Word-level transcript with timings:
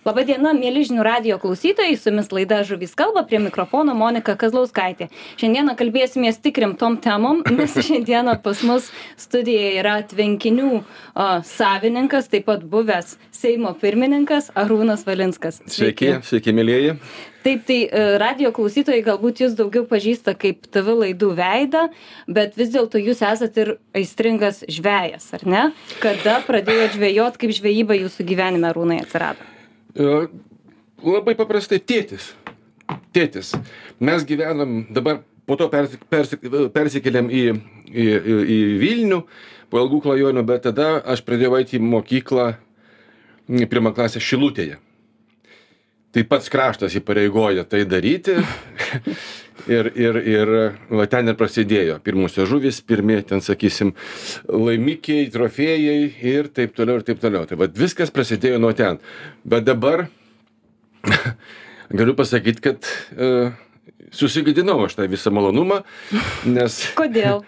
Labą 0.00 0.22
dieną, 0.24 0.54
mėly 0.56 0.80
žinių 0.88 1.02
radio 1.04 1.36
klausytojai, 1.36 1.92
su 2.00 2.08
jumis 2.08 2.30
laida 2.32 2.62
Žuvys 2.64 2.94
kalba, 2.96 3.20
prie 3.28 3.36
mikrofono 3.44 3.92
Monika 3.92 4.32
Kazlauskaitė. 4.40 5.10
Šiandieną 5.36 5.74
kalbėsimės 5.76 6.38
tikrim 6.40 6.72
tom 6.80 6.96
temom, 7.04 7.42
nes 7.52 7.74
šiandieną 7.88 8.38
pas 8.40 8.62
mus 8.64 8.86
studijoje 9.20 9.74
yra 9.82 9.98
tvenkinių 10.08 10.70
o, 10.78 11.26
savininkas, 11.44 12.30
taip 12.32 12.48
pat 12.48 12.64
buvęs 12.64 13.18
Seimo 13.36 13.74
pirmininkas 13.76 14.48
Arūnas 14.56 15.04
Valinskas. 15.04 15.60
Sveiki, 15.68 16.14
sveiki, 16.24 16.56
mėlyjeji. 16.56 16.96
Taip, 17.44 17.68
tai 17.68 17.78
e, 17.84 18.08
radio 18.24 18.54
klausytojai 18.56 19.04
galbūt 19.04 19.44
jūs 19.44 19.60
daugiau 19.60 19.84
pažįsta 19.88 20.32
kaip 20.32 20.64
TV 20.72 20.96
laidų 21.04 21.34
veidą, 21.36 21.86
bet 22.24 22.56
vis 22.56 22.72
dėlto 22.72 23.04
jūs 23.04 23.20
esate 23.34 23.66
ir 23.66 23.76
aistringas 24.00 24.64
žvėjas, 24.64 25.28
ar 25.36 25.44
ne? 25.44 25.70
Kada 26.00 26.40
pradėjote 26.48 26.96
žvėjot, 26.96 27.40
kaip 27.40 27.56
žvejyba 27.60 28.00
jūsų 28.00 28.30
gyvenime 28.32 28.72
rūnai 28.72 29.02
atsirado? 29.04 29.59
E, 30.00 30.28
labai 31.04 31.36
paprastai 31.38 31.80
tėtis. 31.82 32.32
Tėtis. 33.14 33.52
Mes 34.02 34.24
gyvenam 34.26 34.84
dabar, 34.90 35.20
po 35.46 35.58
to 35.60 35.68
persi, 35.72 36.00
persi, 36.10 36.38
persikėlėm 36.74 37.30
į, 37.30 37.44
į, 37.90 38.06
į, 38.06 38.36
į 38.56 38.58
Vilnių, 38.80 39.20
po 39.70 39.82
ilgų 39.82 40.00
klajonių, 40.06 40.44
bet 40.46 40.64
tada 40.68 40.92
aš 41.14 41.24
pradėjau 41.26 41.58
eiti 41.60 41.78
į 41.78 41.84
mokyklą 41.84 42.52
pirmą 43.70 43.92
klasę 43.94 44.22
Šilutėje. 44.22 44.78
Tai 46.10 46.24
pats 46.26 46.50
kraštas 46.50 46.96
įpareigoja 46.98 47.62
tai 47.70 47.84
daryti. 47.86 48.40
ir, 49.68 49.90
ir, 49.98 50.18
ir 50.24 50.52
va 50.94 51.06
ten 51.10 51.28
ir 51.30 51.36
prasidėjo 51.38 51.98
pirmosios 52.04 52.48
žuvis, 52.50 52.80
pirmie, 52.86 53.20
ten 53.26 53.42
sakysim, 53.44 53.92
laimikiai, 54.48 55.28
trofėjai 55.32 55.98
ir 56.32 56.50
taip 56.54 56.76
toliau 56.76 57.00
ir 57.00 57.06
taip 57.08 57.20
toliau. 57.22 57.48
Tai 57.48 57.58
va 57.60 57.70
viskas 57.74 58.12
prasidėjo 58.14 58.60
nuo 58.62 58.72
ten. 58.76 59.00
Bet 59.44 59.66
dabar 59.68 60.06
galiu 62.00 62.16
pasakyti, 62.18 62.64
kad 62.64 62.90
uh, 63.16 63.52
susigadinau 64.14 64.80
aš 64.86 64.98
tą 64.98 65.08
visą 65.10 65.32
malonumą, 65.34 65.82
nes... 66.48 66.82
Kodėl? 66.98 67.44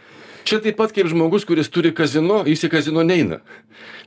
Čia 0.49 0.59
taip 0.63 0.79
pat 0.79 0.95
kaip 0.95 1.09
žmogus, 1.11 1.47
kuris 1.49 1.71
turi 1.73 1.93
kazino, 1.95 2.43
jis 2.49 2.65
į 2.67 2.71
kazino 2.73 3.05
neina. 3.07 3.41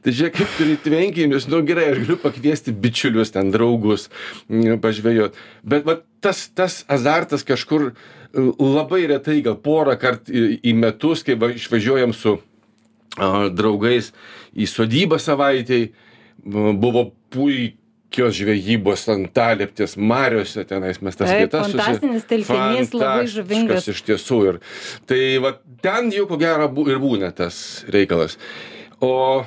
Tai 0.04 0.14
žiūrėk, 0.14 0.36
kaip 0.38 0.58
turi 0.58 0.76
tvenkinius, 0.84 1.48
nu 1.52 1.62
gerai, 1.66 1.88
aš 1.94 2.02
galiu 2.04 2.18
pakviesti 2.22 2.74
bičiulius, 2.76 3.32
ten 3.34 3.52
draugus, 3.54 4.10
mm, 4.50 4.82
pažvėjot. 4.84 5.38
Bet 5.64 5.88
va, 5.88 6.00
tas, 6.24 6.46
tas 6.54 6.84
azartas 6.92 7.46
kažkur 7.48 7.94
labai 8.36 9.06
retai, 9.10 9.40
gal 9.46 9.56
porą 9.62 9.96
kartų 10.00 10.36
į, 10.36 10.44
į 10.72 10.76
metus, 10.78 11.24
kai 11.26 11.38
va, 11.40 11.54
išvažiuojam 11.56 12.14
su 12.16 12.36
a, 13.16 13.48
draugais 13.50 14.12
į 14.56 14.68
sodybą 14.70 15.20
savaitėj, 15.22 15.90
buvo 16.46 17.10
puikiai 17.34 17.80
puikios 18.16 18.36
žvejybos 18.40 19.04
antalieptės 19.12 19.96
mariose 20.00 20.64
tenais 20.68 21.02
mes 21.04 21.16
tas 21.18 21.30
Taip, 21.30 21.42
vietas 21.44 21.72
fantastinis 21.74 22.24
telkinys, 22.30 22.94
labai 22.96 23.28
žuvingas. 23.28 23.88
iš 23.92 24.02
tiesų 24.08 24.38
ir 24.48 24.60
tai 25.06 25.38
va 25.44 25.56
ten 25.84 26.12
jau 26.12 26.26
ko 26.28 26.38
gero 26.40 26.70
bu, 26.72 26.88
ir 26.90 27.00
būna 27.00 27.34
tas 27.36 27.84
reikalas 27.92 28.38
o 29.04 29.44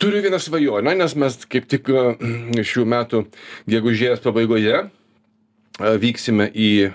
turiu 0.00 0.22
vieną 0.22 0.40
svajonę 0.42 0.96
nes 0.98 1.14
mes 1.14 1.38
kaip 1.46 1.68
tik 1.70 1.86
šių 2.72 2.86
metų 2.90 3.24
gegužės 3.70 4.22
pabaigoje 4.24 4.88
vyksime 5.78 6.50
į 6.50 6.90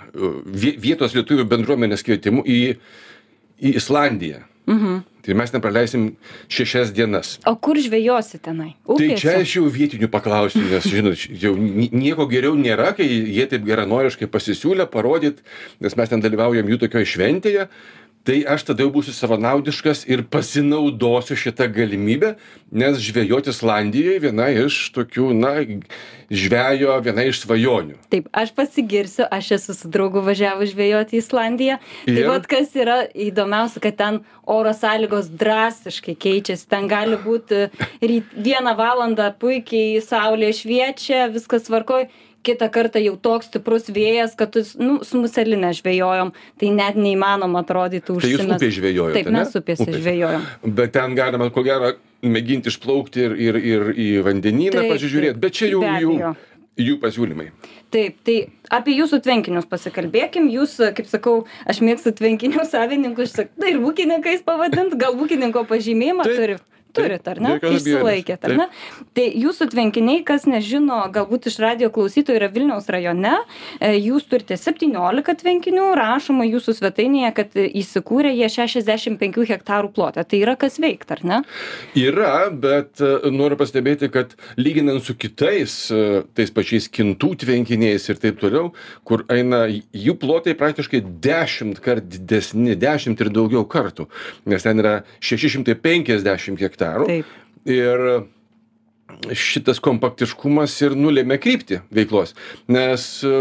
vietos 0.84 1.16
lietuvių 1.16 1.48
bendruomenės 1.50 2.04
kvietimu 2.06 2.44
į, 2.46 2.76
į 3.58 3.72
Islandiją. 3.80 4.44
Mhm. 4.66 5.04
Tai 5.26 5.34
mes 5.34 5.50
ten 5.50 5.62
praleisim 5.62 6.04
šešias 6.54 6.92
dienas. 6.94 7.40
O 7.50 7.56
kur 7.58 7.80
žvejosi 7.82 8.38
tenai? 8.46 8.76
Upėse? 8.86 9.08
Tai 9.10 9.18
čia 9.22 9.34
aš 9.42 9.56
jau 9.58 9.66
vietinių 9.74 10.10
paklausiu, 10.14 10.62
nes, 10.70 10.86
žinot, 10.86 11.24
jau 11.42 11.56
nieko 11.58 12.28
geriau 12.30 12.54
nėra, 12.58 12.92
kai 12.98 13.08
jie 13.10 13.48
taip 13.50 13.66
geranoriškai 13.66 14.30
pasisiūlė 14.30 14.86
parodyti, 14.94 15.42
nes 15.82 15.98
mes 15.98 16.14
ten 16.14 16.22
dalyvaujam 16.22 16.70
jų 16.70 16.78
tokioje 16.86 17.10
šventėje, 17.16 17.66
tai 18.26 18.42
aš 18.50 18.66
tada 18.70 18.86
jau 18.86 18.92
būsiu 18.96 19.14
savanaudiškas 19.14 20.04
ir 20.10 20.24
pasinaudosiu 20.34 21.38
šitą 21.38 21.68
galimybę, 21.72 22.34
nes 22.74 22.98
žvejoti 23.02 23.54
Islandijoje 23.54 24.22
viena 24.24 24.50
iš 24.50 24.80
tokių, 24.96 25.30
na, 25.38 25.54
žvejo 26.34 26.98
viena 27.06 27.28
iš 27.30 27.44
svajonių. 27.44 28.00
Taip, 28.10 28.30
aš 28.34 28.52
pasigirsiu, 28.58 29.28
aš 29.30 29.52
esu 29.60 29.78
su 29.78 29.92
draugu 29.94 30.24
važiavus 30.26 30.74
žvejoti 30.74 31.20
į 31.20 31.22
Islandiją. 31.22 31.80
Tai 32.10 32.28
vat 32.32 32.50
kas 32.50 32.74
yra 32.78 32.98
įdomiausia, 33.14 33.84
kad 33.84 34.00
ten 34.02 34.22
oro 34.42 34.74
sąlygos 34.74 35.30
drastiškai 35.30 36.18
keičiasi. 36.26 36.70
Ten 36.72 36.90
gali 36.90 37.22
būti 37.22 37.68
ryt 38.02 38.34
vieną 38.34 38.74
valandą 38.80 39.30
puikiai 39.40 40.02
saulė 40.04 40.50
šviečia, 40.56 41.28
viskas 41.34 41.70
tvarkoja 41.70 42.10
kitą 42.46 42.70
kartą 42.74 43.02
jau 43.04 43.16
toks 43.22 43.50
stiprus 43.50 43.90
vėjas, 43.94 44.36
kad 44.40 44.54
tu, 44.54 44.64
nu, 44.82 44.98
su 45.06 45.20
muselinė 45.22 45.72
žvejojom, 45.78 46.34
tai 46.62 46.72
net 46.76 47.00
neįmanoma 47.00 47.64
atrodytų 47.66 48.18
užsimesti. 48.20 48.42
Tai 48.42 48.50
jūs 48.50 48.58
upėje 48.58 48.76
žvejojate? 48.80 49.22
Taip, 49.22 49.32
mes 49.36 49.56
upėse 49.62 49.88
upės. 49.88 50.02
žvejojom. 50.02 50.50
Bet 50.82 50.96
ten 50.96 51.16
galima, 51.18 51.50
ko 51.54 51.64
gero, 51.66 51.96
mėginti 52.26 52.72
išplaukti 52.74 53.26
ir, 53.28 53.40
ir, 53.48 53.62
ir 53.74 53.88
į 53.94 54.10
vandenyną 54.26 54.86
pasižiūrėti, 54.92 55.42
bet 55.42 55.58
čia 55.58 55.72
jau 55.74 55.82
jų, 56.04 56.36
jų 56.82 57.00
pasiūlymai. 57.02 57.50
Taip, 57.94 58.18
tai 58.28 58.38
apie 58.74 58.96
jūsų 58.98 59.22
tvenkinius 59.24 59.68
pasikalbėkim. 59.72 60.50
Jūs, 60.52 60.78
kaip 60.98 61.08
sakau, 61.08 61.36
aš 61.70 61.80
mėgstu 61.86 62.12
tvenkinių 62.18 62.66
savininkus, 62.68 63.36
tai 63.38 63.74
ir 63.74 63.80
ūkininkais 63.80 64.44
pavadint, 64.48 64.98
gal 65.00 65.16
ūkininko 65.16 65.64
pažymėjimą 65.70 66.26
turi 66.28 66.58
turit, 66.96 67.28
ar 67.28 67.42
ne? 67.44 67.56
Išsilaikėt, 67.60 68.48
ar 68.48 68.56
ne? 68.60 68.68
Tai 69.18 69.26
jūsų 69.26 69.68
tvenkiniai, 69.74 70.24
kas 70.28 70.46
nežino, 70.50 71.02
galbūt 71.14 71.50
iš 71.52 71.58
radio 71.64 71.90
klausytojų 71.94 72.40
yra 72.40 72.50
Vilniaus 72.54 72.88
rajone, 72.92 73.36
e, 73.80 73.94
jūs 74.00 74.28
turite 74.32 74.58
17 74.60 75.36
tvenkinių, 75.42 75.90
rašoma 76.00 76.48
jūsų 76.48 76.78
svetainėje, 76.80 77.32
kad 77.38 77.58
įsikūrė 77.66 78.34
jie 78.36 78.50
65 78.52 79.46
hektarų 79.52 79.92
plotą. 79.96 80.26
Tai 80.26 80.42
yra 80.42 80.56
kas 80.60 80.80
veikt, 80.82 81.12
ar 81.16 81.24
ne? 81.28 81.42
Yra, 82.00 82.50
bet 82.52 83.04
e, 83.04 83.12
noriu 83.34 83.60
pastebėti, 83.60 84.10
kad 84.14 84.36
lyginant 84.60 85.04
su 85.06 85.18
kitais, 85.20 85.78
e, 85.92 86.24
tais 86.38 86.54
pačiais 86.56 86.90
kintų 86.92 87.34
tvenkiniais 87.46 88.10
ir 88.12 88.22
taip 88.22 88.40
toliau, 88.42 88.72
kur 89.08 89.26
eina 89.34 89.66
jų 89.70 90.18
plotai 90.22 90.56
praktiškai 90.58 91.04
10 91.24 91.82
kart 91.84 92.06
didesni, 92.10 92.78
10 92.80 93.20
ir 93.26 93.32
daugiau 93.34 93.66
kartų, 93.68 94.08
nes 94.50 94.66
ten 94.66 94.82
yra 94.84 94.98
650 95.24 96.62
hektarų 96.62 96.85
hektarų. 96.86 97.10
Taip. 97.10 97.36
Ir 97.66 98.06
šitas 99.38 99.80
kompaktiškumas 99.84 100.74
ir 100.84 100.96
nulėmė 100.98 101.38
kryptį 101.42 101.82
veiklos, 101.94 102.34
nes 102.68 103.06
e, 103.24 103.32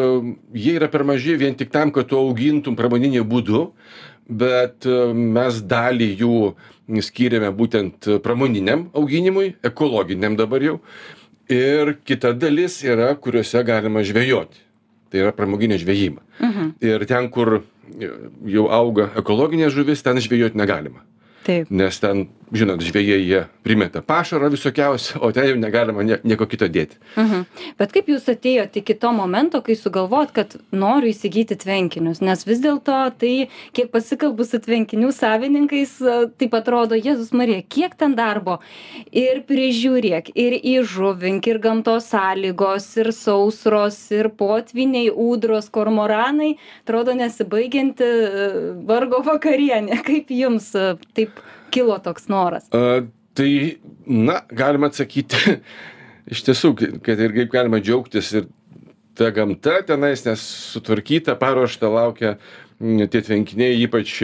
jie 0.55 0.75
yra 0.79 0.91
per 0.93 1.05
maži 1.09 1.37
vien 1.41 1.57
tik 1.57 1.73
tam, 1.73 1.91
kad 1.91 2.11
tu 2.11 2.19
augintum 2.21 2.77
pramoninį 2.77 3.25
būdu, 3.29 3.65
bet 4.29 4.87
e, 4.87 4.99
mes 5.15 5.61
dalį 5.65 6.11
jų 6.21 6.39
skiriame 7.05 7.51
būtent 7.57 8.11
pramoniniam 8.23 8.91
auginimui, 8.95 9.55
ekologiniam 9.65 10.37
dabar 10.37 10.63
jau. 10.63 10.79
Ir 11.51 11.97
kita 12.05 12.33
dalis 12.37 12.79
yra, 12.85 13.11
kuriuose 13.21 13.65
galima 13.65 14.05
žvejoti. 14.05 14.61
Tai 15.13 15.21
yra 15.21 15.33
pramoginė 15.37 15.77
žvejyba. 15.81 16.23
Mhm. 16.41 16.71
Ir 16.85 17.05
ten, 17.09 17.29
kur 17.33 17.63
jau 18.49 18.69
auga 18.73 19.11
ekologinė 19.21 19.69
žuvis, 19.73 20.03
ten 20.05 20.21
žvejoti 20.21 20.59
negalima. 20.59 21.05
Taip. 21.45 21.71
Nes 21.71 22.01
ten 22.01 22.27
žinot 22.55 22.83
žvejai 22.85 23.21
jie 23.25 23.41
primeta 23.63 24.03
pašaro 24.03 24.49
visokiausio 24.53 25.21
o 25.21 25.33
ten 25.33 25.49
jau 25.49 25.57
negalima 25.59 26.03
nie 26.03 26.19
nieko 26.25 26.47
kito 26.47 26.69
dėti. 26.69 26.99
Mhm. 27.17 27.45
Bet 27.79 27.93
kaip 27.95 28.09
jūs 28.13 28.29
atėjot 28.31 28.77
iki 28.81 28.95
to 29.01 29.13
momento 29.13 29.61
kai 29.65 29.77
sugalvojot 29.79 30.35
kad 30.37 30.57
noriu 30.73 31.11
įsigyti 31.11 31.57
tvenkinius? 31.61 32.21
Nes 32.23 32.45
vis 32.47 32.61
dėlto 32.63 32.99
tai 33.19 33.49
kiek 33.77 33.91
pasikalbu 33.93 34.47
su 34.47 34.61
tvenkinių 34.63 35.11
savininkais 35.15 35.97
taip 36.39 36.55
atrodo 36.55 36.99
jėzus 36.99 37.33
marija 37.33 37.65
kiek 37.69 37.97
ten 37.99 38.15
darbo? 38.19 38.61
Ir 39.11 39.43
prižiūrėk 39.49 40.31
ir 40.35 40.59
įžuvink 40.61 41.49
ir 41.51 41.61
gamtos 41.65 42.11
sąlygos 42.13 42.91
ir 43.01 43.13
sausros 43.17 43.99
ir 44.15 44.31
potvyniai 44.31 45.11
ūdros 45.11 45.71
kormoranai. 45.75 46.55
Atrodo 46.85 47.17
nesibaigianti 47.19 48.11
vargo 48.87 49.25
vakarienė. 49.27 50.03
Kaip 50.05 50.31
jums 50.35 50.71
taip 51.17 51.34
kilo 51.75 51.99
toks 52.03 52.29
noras? 52.33 52.69
A, 52.75 53.03
tai, 53.35 53.51
na, 54.07 54.41
galima 54.51 54.91
atsakyti, 54.93 55.59
iš 56.33 56.45
tiesų, 56.49 56.75
kad 57.05 57.21
ir 57.21 57.37
kaip 57.37 57.53
galima 57.55 57.83
džiaugtis 57.83 58.33
ir 58.39 58.49
ta 59.15 59.31
gamta 59.35 59.81
tenais, 59.87 60.25
nes 60.27 60.43
sutvarkyta, 60.75 61.37
paruošta 61.39 61.91
laukia 61.91 62.37
tie 62.81 63.21
tvenkiniai, 63.23 63.79
ypač 63.87 64.19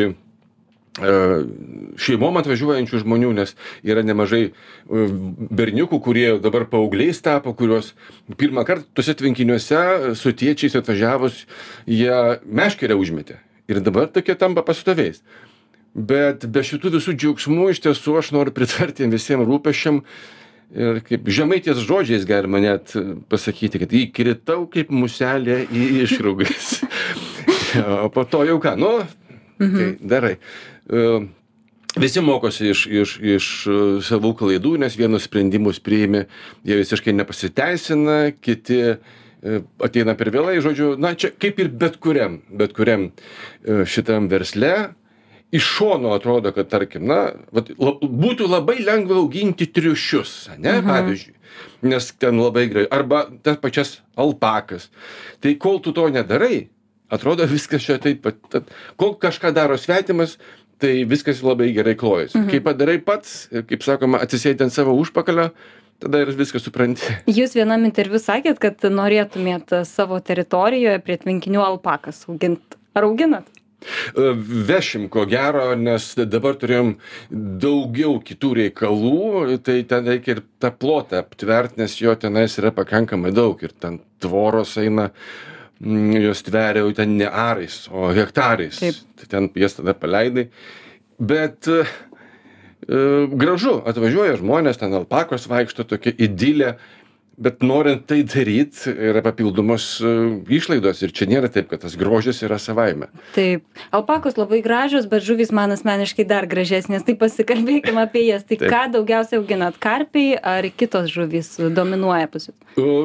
šeimom 0.98 2.38
atvažiuojančių 2.40 3.00
žmonių, 3.04 3.30
nes 3.38 3.52
yra 3.86 4.02
nemažai 4.02 4.50
berniukų, 4.90 6.00
kurie 6.02 6.26
dabar 6.42 6.66
paaugliais 6.68 7.22
tapo, 7.22 7.54
kuriuos 7.54 7.92
pirmą 8.40 8.64
kartą 8.66 8.88
tuose 8.98 9.14
tvenkiniuose 9.14 10.16
su 10.18 10.34
tėčiais 10.34 10.74
atvažiavus 10.80 11.44
jie 11.86 12.40
meškerę 12.44 12.98
užmetė. 12.98 13.38
Ir 13.70 13.80
dabar 13.86 14.10
tokie 14.10 14.34
tampa 14.34 14.66
pastoviais 14.66 15.22
bet 15.94 16.46
be 16.46 16.62
šitų 16.66 16.94
visų 16.96 17.16
džiaugsmų 17.18 17.70
iš 17.72 17.82
tiesų 17.86 18.18
aš 18.20 18.30
noriu 18.36 18.54
pritarti 18.54 19.08
visiem 19.10 19.42
rūpesčiam 19.46 20.02
ir 20.70 21.00
kaip 21.06 21.26
žemaitės 21.26 21.82
žodžiais 21.82 22.26
galima 22.28 22.60
net 22.62 22.94
pasakyti, 23.32 23.80
kad 23.82 23.96
įkritau 23.96 24.68
kaip 24.70 24.92
muselė 24.94 25.64
į 25.66 25.88
išrūgas. 26.04 26.78
o 28.04 28.08
po 28.14 28.24
to 28.28 28.44
jau 28.46 28.60
ką, 28.62 28.76
nu, 28.78 28.94
mhm. 29.58 29.76
tai 29.76 29.90
darai. 30.14 30.38
Uh, 30.90 31.26
Visi 31.98 32.20
mokosi 32.22 32.68
iš, 32.70 32.84
iš, 32.86 33.12
iš 33.18 33.46
savų 34.06 34.30
klaidų, 34.38 34.76
nes 34.78 34.94
vienus 34.94 35.24
sprendimus 35.26 35.80
priimi, 35.82 36.22
jie 36.62 36.76
visiškai 36.78 37.14
nepasiteisina, 37.18 38.18
kiti 38.38 38.78
ateina 39.82 40.14
per 40.14 40.30
vėlai, 40.30 40.60
žodžiu, 40.62 40.92
na 41.00 41.16
čia 41.18 41.32
kaip 41.34 41.58
ir 41.58 41.72
bet 41.80 41.96
kuriam, 41.98 42.38
bet 42.46 42.76
kuriam 42.76 43.08
šitam 43.66 44.28
versle, 44.30 44.92
iš 45.52 45.64
šono 45.64 46.12
atrodo, 46.14 46.52
kad 46.52 46.68
tarkim, 46.70 47.06
na, 47.10 47.32
vat, 47.52 47.70
la, 47.78 47.94
būtų 48.00 48.48
labai 48.50 48.78
lengva 48.84 49.18
auginti 49.20 49.66
triušius, 49.66 50.34
ne, 50.56 50.78
mhm. 50.78 50.90
pavyzdžiui, 50.90 51.34
nes 51.90 52.12
ten 52.20 52.38
labai 52.40 52.68
gerai, 52.70 52.86
arba 52.92 53.24
tas 53.42 53.58
pačias 53.62 53.98
alpakas. 54.20 54.90
Tai 55.42 55.54
kol 55.62 55.80
tu 55.82 55.94
to 55.96 56.06
nedarai, 56.12 56.68
atrodo 57.10 57.46
viskas 57.50 57.84
čia 57.86 57.98
taip 58.02 58.22
pat, 58.26 58.38
tad, 58.52 58.70
kol 59.00 59.16
kažką 59.18 59.52
daro 59.56 59.78
svetimas, 59.80 60.38
tai 60.80 61.02
viskas 61.04 61.42
labai 61.44 61.72
gerai 61.76 61.96
klojasi. 61.98 62.38
Mhm. 62.38 62.48
Kai 62.52 62.62
padarai 62.64 62.98
pats, 63.04 63.50
kaip 63.50 63.84
sakoma, 63.84 64.22
atsisėdi 64.24 64.64
ant 64.64 64.74
savo 64.74 64.94
užpakalio, 64.96 65.50
tada 66.00 66.22
ir 66.22 66.32
viską 66.36 66.62
supranti. 66.62 67.16
Jūs 67.40 67.56
vienam 67.58 67.84
interviu 67.88 68.22
sakėt, 68.22 68.62
kad 68.62 68.86
norėtumėt 68.88 69.82
savo 69.88 70.20
teritorijoje 70.24 71.02
prie 71.04 71.18
tvenkinių 71.20 71.64
alpakas 71.66 72.24
auginti. 72.30 72.78
Ar 72.96 73.06
auginat? 73.06 73.59
E, 73.80 74.32
vešim 74.68 75.08
ko 75.12 75.24
gero, 75.28 75.70
nes 75.78 76.12
dabar 76.28 76.58
turėjom 76.60 76.94
daugiau 77.30 78.18
kitų 78.24 78.52
reikalų, 78.58 79.56
tai 79.64 79.80
ten 79.88 80.10
reikia 80.10 80.36
ir 80.36 80.42
tą 80.62 80.72
plotą 80.76 81.22
aptvert, 81.24 81.78
nes 81.80 81.96
jo 82.00 82.14
tenais 82.20 82.58
yra 82.60 82.74
pakankamai 82.76 83.32
daug 83.36 83.60
ir 83.64 83.72
ten 83.72 84.00
tvoros 84.20 84.76
eina, 84.80 85.10
mm, 85.80 86.20
jos 86.26 86.44
tveria 86.46 86.84
jau 86.84 86.92
ten 86.96 87.16
ne 87.20 87.30
arais, 87.30 87.82
o 87.92 88.12
hektarais. 88.16 88.82
Taip. 88.82 89.00
Tai 89.20 89.32
ten 89.34 89.50
jas 89.60 89.78
tada 89.78 89.96
paleidai. 89.96 90.48
Bet 91.20 91.68
uh, 91.68 91.88
gražu, 93.40 93.74
atvažiuoja 93.88 94.38
žmonės, 94.40 94.80
ten 94.80 94.94
alpakos 94.96 95.44
vaikšto 95.50 95.84
tokia 95.84 96.14
idilė, 96.16 96.74
bet 97.40 97.62
norint 97.64 98.02
tai 98.08 98.20
daryt 98.28 98.82
yra 98.90 99.22
papildomos 99.24 99.84
e, 100.04 100.12
išlaidos 100.52 101.00
ir 101.00 101.12
čia 101.16 101.28
nėra 101.30 101.48
taip 101.52 101.70
kad 101.70 101.80
tas 101.84 101.96
grožis 101.98 102.42
yra 102.44 102.58
savaime. 102.60 103.08
Taip. 103.32 103.64
Alpakos 103.96 104.36
labai 104.36 104.60
gražios 104.64 105.08
bet 105.10 105.24
žuvys 105.24 105.52
man 105.56 105.72
asmeniškai 105.72 106.26
dar 106.28 106.48
gražesnės. 106.50 107.06
Tai 107.06 107.16
pasikalbėkim 107.20 108.00
apie 108.02 108.26
jas. 108.26 108.44
Tai 108.48 108.60
ką 108.60 108.82
daugiausiai 108.96 109.40
auginat? 109.40 109.78
Karpiai 109.80 110.36
ar 110.36 110.68
kitos 110.76 111.08
žuvys 111.12 111.54
dominuoja 111.72 112.28
pas 112.30 112.50
jus? 112.50 112.56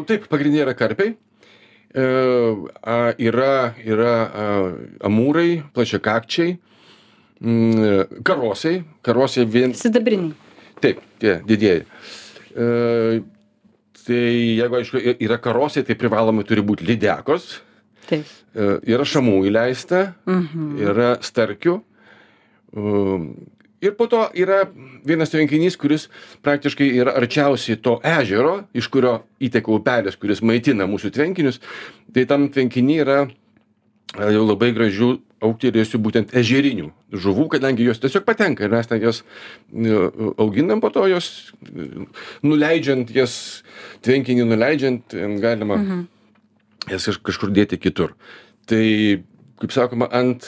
Taip 0.10 0.28
pagrindiniai 0.32 0.66
yra 0.68 0.76
karpiai. 0.78 1.16
E, 1.96 2.08
yra 3.30 3.54
yra 3.88 4.16
amūrai 5.08 5.62
plačiakakčiai 5.78 6.58
mm, 7.40 8.20
karosai. 8.28 8.82
Karosai 9.06 9.48
vien 9.48 9.72
sidabriniai. 9.80 10.36
Taip 10.84 11.00
tie 11.24 11.40
didieji. 11.48 11.88
E, 12.52 13.24
tai 14.06 14.22
jeigu 14.60 14.80
aišku 14.80 15.02
yra 15.16 15.40
karosai 15.42 15.86
tai 15.88 15.98
privalomai 16.00 16.46
turi 16.48 16.64
būt 16.66 16.84
lydekos. 16.86 17.60
Taip. 18.06 18.30
E, 18.54 18.70
yra 18.94 19.06
šamų 19.08 19.40
įleista 19.50 20.12
mhm. 20.30 20.76
yra 20.86 21.10
starkių 21.26 21.80
um, 22.78 23.32
ir 23.82 23.96
po 23.98 24.08
to 24.12 24.22
yra 24.38 24.62
vienas 25.06 25.34
tvenkinys 25.34 25.78
kuris 25.82 26.08
praktiškai 26.46 26.88
yra 27.02 27.16
arčiausiai 27.20 27.80
to 27.82 27.98
ežero 28.06 28.60
iš 28.78 28.90
kurio 28.94 29.18
įteka 29.44 29.74
upelis 29.74 30.20
kuris 30.22 30.44
maitina 30.46 30.88
mūsų 30.90 31.12
tvenkinius. 31.18 31.60
Tai 32.14 32.28
tam 32.30 32.48
tvenkiny 32.54 33.02
yra 33.02 33.26
jau 34.14 34.44
labai 34.46 34.72
gražių 34.76 35.10
augtelėjusių 35.46 36.00
būtent 36.02 36.34
ežerinių 36.38 36.90
žuvų, 37.12 37.48
kadangi 37.56 37.86
jos 37.86 38.00
tiesiog 38.02 38.26
patenka 38.28 38.66
ir 38.66 38.74
mes 38.74 38.88
ten 38.90 39.02
jas 39.04 39.22
e, 39.22 39.96
auginam, 40.42 40.82
po 40.82 40.90
to 40.94 41.06
jos 41.12 41.52
nuleidžiant, 42.46 43.12
jas 43.14 43.64
tvenkinį 44.06 44.48
nuleidžiant, 44.50 45.18
galima 45.44 45.80
mhm. 45.82 46.04
jas 46.94 47.10
kažkur 47.18 47.54
dėti 47.56 47.82
kitur. 47.82 48.16
Tai, 48.66 48.84
kaip 49.62 49.76
sakoma, 49.76 50.10
ant 50.10 50.48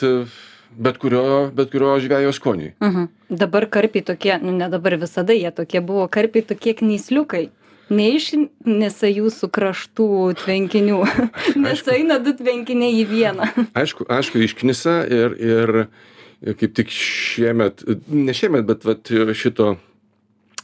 bet 0.78 0.98
kurio, 1.02 1.50
bet 1.54 1.70
kurio 1.72 1.94
žvėjo 2.02 2.32
skoniui. 2.36 2.72
Mhm. 2.82 3.08
Dabar 3.40 3.68
karpiai 3.70 4.04
tokie, 4.04 4.34
nu 4.42 4.54
ne 4.56 4.68
dabar 4.72 4.96
visada 5.00 5.36
jie 5.36 5.50
tokie 5.54 5.82
buvo, 5.84 6.08
karpiai 6.08 6.46
tokie 6.46 6.74
knysliukai 6.78 7.48
ne 7.90 8.08
iš 8.16 8.30
nesa 8.66 9.08
jūsų 9.10 9.48
kraštų 9.54 10.08
tvenkinių, 10.42 11.00
nes 11.64 11.82
eina 11.92 12.18
du 12.22 12.34
tvenkiniai 12.36 13.00
į 13.02 13.04
vieną. 13.08 13.50
Aišku, 13.80 14.06
aišku, 14.12 14.42
išknisa 14.44 15.00
ir, 15.06 15.36
ir 15.40 16.54
kaip 16.58 16.74
tik 16.78 16.92
šiemet, 16.94 17.84
ne 18.12 18.34
šiemet, 18.36 18.66
bet 18.68 18.86
vat, 18.86 19.10
šito, 19.34 19.74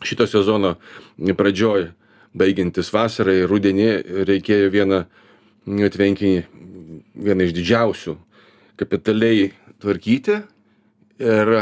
šito 0.05 0.27
sezono 0.31 0.77
pradžioj, 1.19 1.91
baigiantis 2.35 2.91
vasarai, 2.95 3.43
rudenį, 3.49 3.91
reikėjo 4.29 4.71
vieną 4.75 5.05
tvenkinį, 5.65 6.43
vieną 7.25 7.47
iš 7.47 7.55
didžiausių, 7.57 8.17
kapitaliai 8.81 9.53
tvarkyti. 9.83 10.43
Ir 11.23 11.53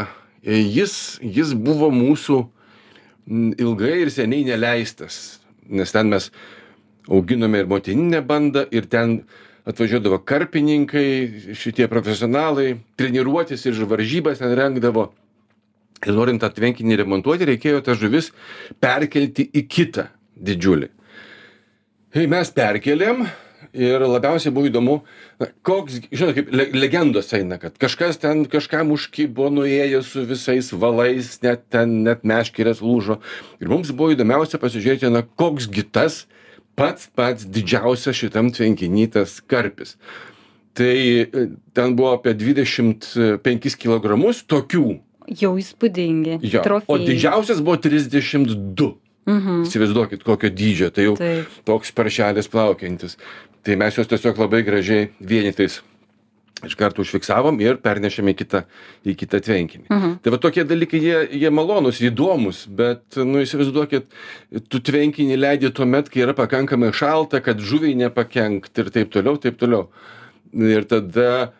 jis, 0.42 1.20
jis 1.20 1.52
buvo 1.52 1.90
mūsų 1.92 2.38
ilgai 3.60 3.98
ir 4.02 4.10
seniai 4.10 4.46
neleistas 4.48 5.41
nes 5.68 5.92
ten 5.92 6.10
mes 6.12 6.30
auginome 7.08 7.62
ir 7.62 7.70
motininę 7.70 8.22
bandą 8.26 8.64
ir 8.70 8.86
ten 8.90 9.22
atvažiuodavo 9.68 10.18
karpininkai, 10.26 11.54
šitie 11.54 11.86
profesionalai, 11.90 12.80
treniruotis 12.98 13.66
ir 13.66 13.84
varžybas 13.86 14.42
ten 14.42 14.54
rengdavo. 14.58 15.10
Ir 16.02 16.16
norint 16.16 16.42
tą 16.42 16.50
tvenkinį 16.50 16.98
remontuoti, 16.98 17.46
reikėjo 17.46 17.84
tas 17.86 18.00
žuvis 18.00 18.32
perkelti 18.82 19.46
į 19.54 19.62
kitą 19.70 20.08
didžiulį. 20.34 20.88
Ir 22.18 22.26
mes 22.28 22.50
perkelėm 22.52 23.22
ir 23.72 24.04
labiausiai 24.04 24.52
buvo 24.54 24.68
įdomu, 24.68 24.96
koks, 25.64 26.02
žinot, 26.12 26.34
kaip 26.36 26.50
le 26.52 26.66
legendos 26.76 27.32
eina, 27.36 27.58
kad 27.60 27.76
kažkas 27.80 28.20
ten 28.22 28.44
kažkam 28.50 28.92
užkibo, 28.94 29.48
nuėjo 29.52 30.02
su 30.06 30.24
visais 30.28 30.70
valais, 30.76 31.34
net 31.44 31.64
ten 31.72 32.02
net 32.06 32.26
meškerės 32.28 32.82
lūžo. 32.84 33.18
Ir 33.62 33.72
mums 33.72 33.92
buvo 33.96 34.12
įdomiausia 34.16 34.60
pasižiūrėti, 34.62 35.12
na, 35.12 35.24
koksgi 35.24 35.86
tas 35.88 36.24
pats 36.78 37.08
pats 37.16 37.48
didžiausias 37.48 38.16
šitam 38.16 38.52
tvenkinytas 38.52 39.40
karpis. 39.48 39.96
Tai 40.72 40.92
e, 40.96 41.48
ten 41.76 41.96
buvo 41.96 42.14
apie 42.16 42.32
25 42.36 43.76
kg 43.76 44.16
tokių. 44.48 44.86
Jau 45.38 45.52
įspūdingi. 45.60 46.40
Jo. 46.48 46.64
Trofėjai. 46.64 46.92
O 46.92 47.00
didžiausias 47.00 47.60
buvo 47.64 47.76
32. 47.80 48.96
Mhm. 49.22 49.62
Įsivaizduokit, 49.68 50.24
kokio 50.26 50.50
dydžio, 50.50 50.88
tai 50.90 51.04
jau 51.06 51.12
Taip. 51.14 51.50
toks 51.68 51.92
paršelis 51.94 52.48
plaukiantis 52.50 53.14
tai 53.62 53.78
mes 53.80 53.96
juos 53.96 54.10
tiesiog 54.10 54.38
labai 54.42 54.62
gražiai 54.66 55.10
vienetais 55.20 55.80
iš 56.66 56.76
karto 56.78 57.02
užfiksavom 57.02 57.58
ir 57.62 57.78
pernešėm 57.82 58.30
į 58.32 58.34
kitą, 58.38 58.62
į 59.02 59.16
kitą 59.18 59.40
tvenkinį. 59.42 59.86
Mhm. 59.90 60.14
Tai 60.22 60.32
va 60.34 60.38
tokie 60.42 60.64
dalykai, 60.68 61.00
jie, 61.02 61.18
jie 61.42 61.50
malonus, 61.54 62.00
įdomus, 62.04 62.64
bet, 62.70 63.02
nu, 63.18 63.42
įsivaizduokit, 63.42 64.06
tu 64.70 64.82
tvenkinį 64.90 65.38
leidži 65.40 65.72
tuo 65.74 65.88
met, 65.88 66.10
kai 66.12 66.22
yra 66.26 66.36
pakankamai 66.38 66.92
šalta, 66.94 67.42
kad 67.44 67.58
žuviai 67.58 67.96
nepakenkt 67.98 68.78
ir 68.78 68.92
taip 68.94 69.10
toliau, 69.14 69.40
taip 69.42 69.58
toliau. 69.60 69.88
Ir 70.52 70.86
tada, 70.86 71.52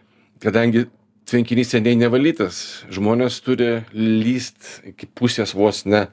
kadangi 0.43 0.87
tvenkinys 1.33 1.73
seniai 1.75 1.99
nevalytas. 1.99 2.85
Žmonės 2.93 3.41
turi 3.45 3.71
lįst 3.97 4.83
iki 4.93 5.09
pusės 5.19 5.57
vos 5.57 5.85
ne 5.89 6.07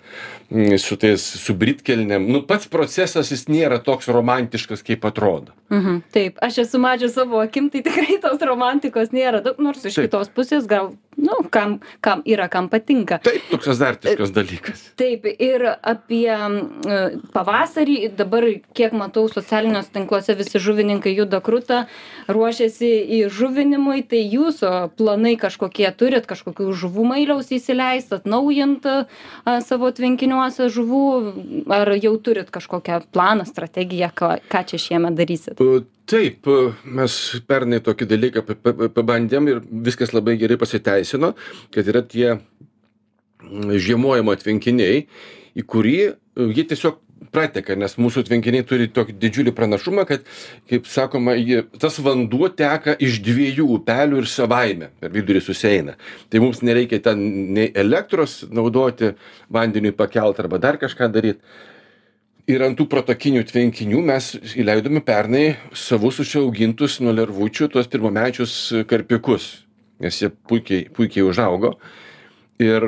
mm, 0.50 0.80
su 0.82 0.98
tais 1.00 1.22
su 1.22 1.56
britkelnėm. 1.60 2.30
Nu 2.32 2.44
pats 2.48 2.70
procesas 2.72 3.32
jis 3.34 3.48
nėra 3.52 3.82
toks 3.84 4.10
romantiškas 4.12 4.86
kaip 4.88 5.06
atrodo. 5.10 5.56
Mhm 5.74 6.02
taip. 6.14 6.40
Aš 6.42 6.64
esu 6.66 6.80
mačius 6.82 7.14
savo 7.18 7.40
akim 7.44 7.70
tai 7.70 7.84
tikrai 7.86 8.20
tos 8.24 8.42
romantikos 8.46 9.14
nėra. 9.16 9.44
Daug 9.46 9.60
nors 9.62 9.86
iš 9.86 10.00
kitos 10.00 10.32
pusės 10.34 10.68
gal 10.70 10.94
nu 11.20 11.40
kam 11.52 11.80
kam 12.02 12.24
yra 12.26 12.48
kam 12.52 12.70
patinka. 12.72 13.20
Taip 13.24 13.50
toks 13.52 13.70
azartiškas 13.76 14.34
dalykas. 14.36 14.84
Taip 15.00 15.28
ir 15.30 15.66
apie 15.70 16.30
mm, 16.32 17.30
pavasarį 17.36 17.98
dabar 18.18 18.48
kiek 18.78 18.96
matau 18.98 19.28
socialiniuose 19.32 19.94
tinkluose 19.96 20.36
visi 20.40 20.62
žuvininkai 20.64 21.14
juda 21.18 21.42
kruta 21.44 21.84
ruošiasi 22.32 22.92
įžuvinimui 23.20 24.04
tai 24.10 24.24
jūsų 24.26 24.74
planai 25.00 25.36
kažkokie 25.40 25.90
turit 26.00 26.28
kažkokių 26.30 26.72
žuvų 26.80 27.08
mailiaus 27.14 27.52
įsileist 27.56 28.14
atnaujint 28.16 28.88
savo 29.68 29.92
tvenkiniuose 29.96 30.70
žuvų 30.74 31.06
ar 31.74 31.96
jau 32.00 32.16
turit 32.24 32.52
kažkokią 32.54 33.04
planą 33.14 33.48
strategiją 33.50 34.12
ką 34.16 34.36
ką 34.50 34.66
čia 34.72 34.82
šiemet 34.90 35.18
darysit 35.20 35.60
taip 36.10 36.50
mes 37.00 37.18
pernai 37.50 37.82
tokį 37.86 38.08
dalyką 38.10 38.46
pabandėm 38.96 39.52
ir 39.52 39.62
viskas 39.90 40.14
labai 40.16 40.38
gerai 40.42 40.58
pasiteisino 40.62 41.34
kad 41.74 41.92
yra 41.92 42.02
tie 42.06 42.40
žiemojimo 43.90 44.36
tvenkiniai 44.42 45.04
į 45.58 45.66
kurį 45.70 46.00
jie 46.56 46.66
tiesiog 46.72 47.00
prateka 47.34 47.76
nes 47.80 47.96
mūsų 48.00 48.24
tvenkiniai 48.28 48.66
turi 48.68 48.88
tokį 48.94 49.16
didžiulį 49.22 49.54
pranašumą 49.56 50.06
kad 50.10 50.26
kaip 50.72 50.88
sakoma 50.90 51.36
jie 51.38 51.64
tas 51.82 52.00
vanduo 52.04 52.50
teka 52.50 52.96
iš 52.96 53.20
dviejų 53.26 53.68
upelių 53.78 54.22
ir 54.24 54.30
savaime 54.32 54.92
per 55.02 55.12
vidurį 55.14 55.42
susieina. 55.44 55.98
Tai 56.30 56.44
mums 56.44 56.64
nereikia 56.66 57.02
ten 57.10 57.26
nei 57.56 57.74
elektros 57.76 58.42
naudoti 58.50 59.14
vandeniui 59.52 59.96
pakelt 59.98 60.40
arba 60.40 60.62
dar 60.62 60.80
kažką 60.82 61.12
daryt 61.14 61.44
ir 62.50 62.66
ant 62.66 62.78
tų 62.80 62.90
protakinių 62.90 63.46
tvenkinių 63.48 64.04
mes 64.10 64.34
įleidome 64.58 65.04
pernai 65.06 65.56
savus 65.78 66.20
užsiaugintus 66.24 67.00
nuo 67.04 67.14
lervučių 67.16 67.70
tuos 67.74 67.90
pirmamečius 67.92 68.60
karpiukus 68.90 69.52
nes 70.00 70.22
jie 70.22 70.30
puikiai 70.30 70.88
puikiai 70.96 71.28
užaugo. 71.28 71.76
Ir 72.60 72.86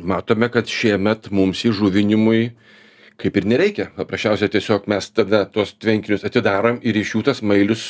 matome 0.00 0.48
kad 0.52 0.68
šiemet 0.68 1.30
mums 1.32 1.64
įžuvinimui 1.68 2.52
kaip 3.16 3.36
ir 3.40 3.46
nereikia. 3.48 3.86
Paprasčiausiai 3.96 4.52
tiesiog 4.52 4.88
mes 4.92 5.06
tada 5.16 5.46
tuos 5.48 5.72
tvenkinius 5.80 6.24
atidarom 6.28 6.82
ir 6.84 6.98
iš 7.00 7.14
jų 7.14 7.22
tas 7.30 7.40
mailius 7.40 7.84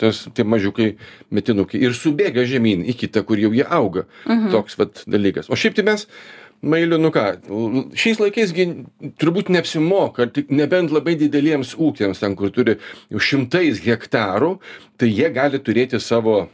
tas 0.00 0.26
tie 0.36 0.44
mažiukai 0.44 0.90
metinukai 1.32 1.80
ir 1.80 1.96
subėga 1.96 2.44
žemyn 2.48 2.84
į 2.84 2.98
kitą 3.00 3.24
kur 3.28 3.40
jau 3.40 3.54
jie 3.56 3.64
auga. 3.64 4.04
Toks 4.52 4.76
vat 4.80 5.06
dalykas. 5.08 5.48
O 5.48 5.56
šiaip 5.56 5.78
tai 5.78 5.86
mes 5.88 6.04
mailių 6.64 6.98
nu 7.00 7.12
ką 7.14 7.24
šiais 7.98 8.20
laikais 8.22 8.52
gi 8.56 8.66
turbūt 9.20 9.50
neapsimoka 9.52 10.28
tik 10.32 10.50
nebent 10.54 10.94
labai 10.94 11.16
dideliems 11.20 11.74
ūkiams 11.76 12.22
ten 12.22 12.36
kur 12.38 12.52
turi 12.54 12.78
jau 13.12 13.22
šimtais 13.22 13.82
hektarų 13.84 14.56
tai 14.96 15.10
jie 15.12 15.30
gali 15.34 15.60
turėti 15.60 16.00
savo 16.00 16.46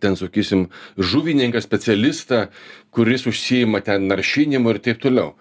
ten 0.00 0.16
sakysim 0.16 0.68
žuvininką 0.96 1.60
specialistą 1.60 2.46
kuris 2.90 3.26
užsiima 3.28 3.82
ten 3.84 4.06
naršinimu 4.08 4.72
ir 4.72 4.78
taip 4.84 5.02
toliau. 5.02 5.34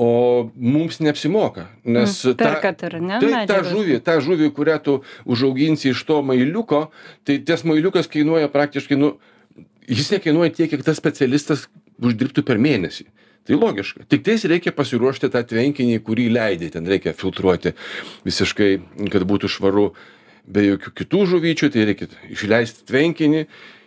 O 0.00 0.48
mums 0.56 1.00
neapsimoka 1.02 1.66
nes 1.84 2.22
Mm, 2.24 2.36
perkat 2.38 2.84
ar 2.86 2.94
ne 3.00 3.18
taip 3.20 3.48
tą 3.50 3.58
žuvį 3.66 3.98
tą 4.06 4.14
žuvį 4.24 4.52
kurią 4.56 4.78
tu 4.80 4.94
užauginsi 5.26 5.90
iš 5.90 6.04
to 6.08 6.22
mailiuko 6.22 6.88
tai 7.24 7.38
tas 7.44 7.64
mailiukas 7.64 8.08
kainuoja 8.08 8.48
praktiškai 8.48 8.96
nu 8.96 9.18
jis 9.88 10.12
nekainuoja 10.14 10.54
tiek 10.54 10.70
kiek 10.70 10.84
tas 10.86 10.96
specialistas 10.96 11.66
uždirbtų 12.00 12.44
per 12.46 12.60
mėnesį. 12.62 13.08
Tai 13.48 13.56
logiška. 13.56 14.04
Tiktais 14.12 14.44
reikia 14.48 14.72
pasiruošti 14.76 15.30
tą 15.32 15.42
tvenkinį 15.48 16.00
kurį 16.04 16.28
leidi 16.34 16.70
ten 16.72 16.86
reikia 16.88 17.14
filtruoti 17.16 17.72
visiškai 18.28 18.72
kad 19.12 19.26
būtų 19.28 19.50
švaru. 19.50 19.90
Be 20.50 20.64
jokių 20.64 20.90
kitų 20.98 21.26
žuvyčių 21.30 21.68
tai 21.70 21.84
reikia 21.88 22.08
išleist 22.32 22.82
tvenkinį 22.88 23.44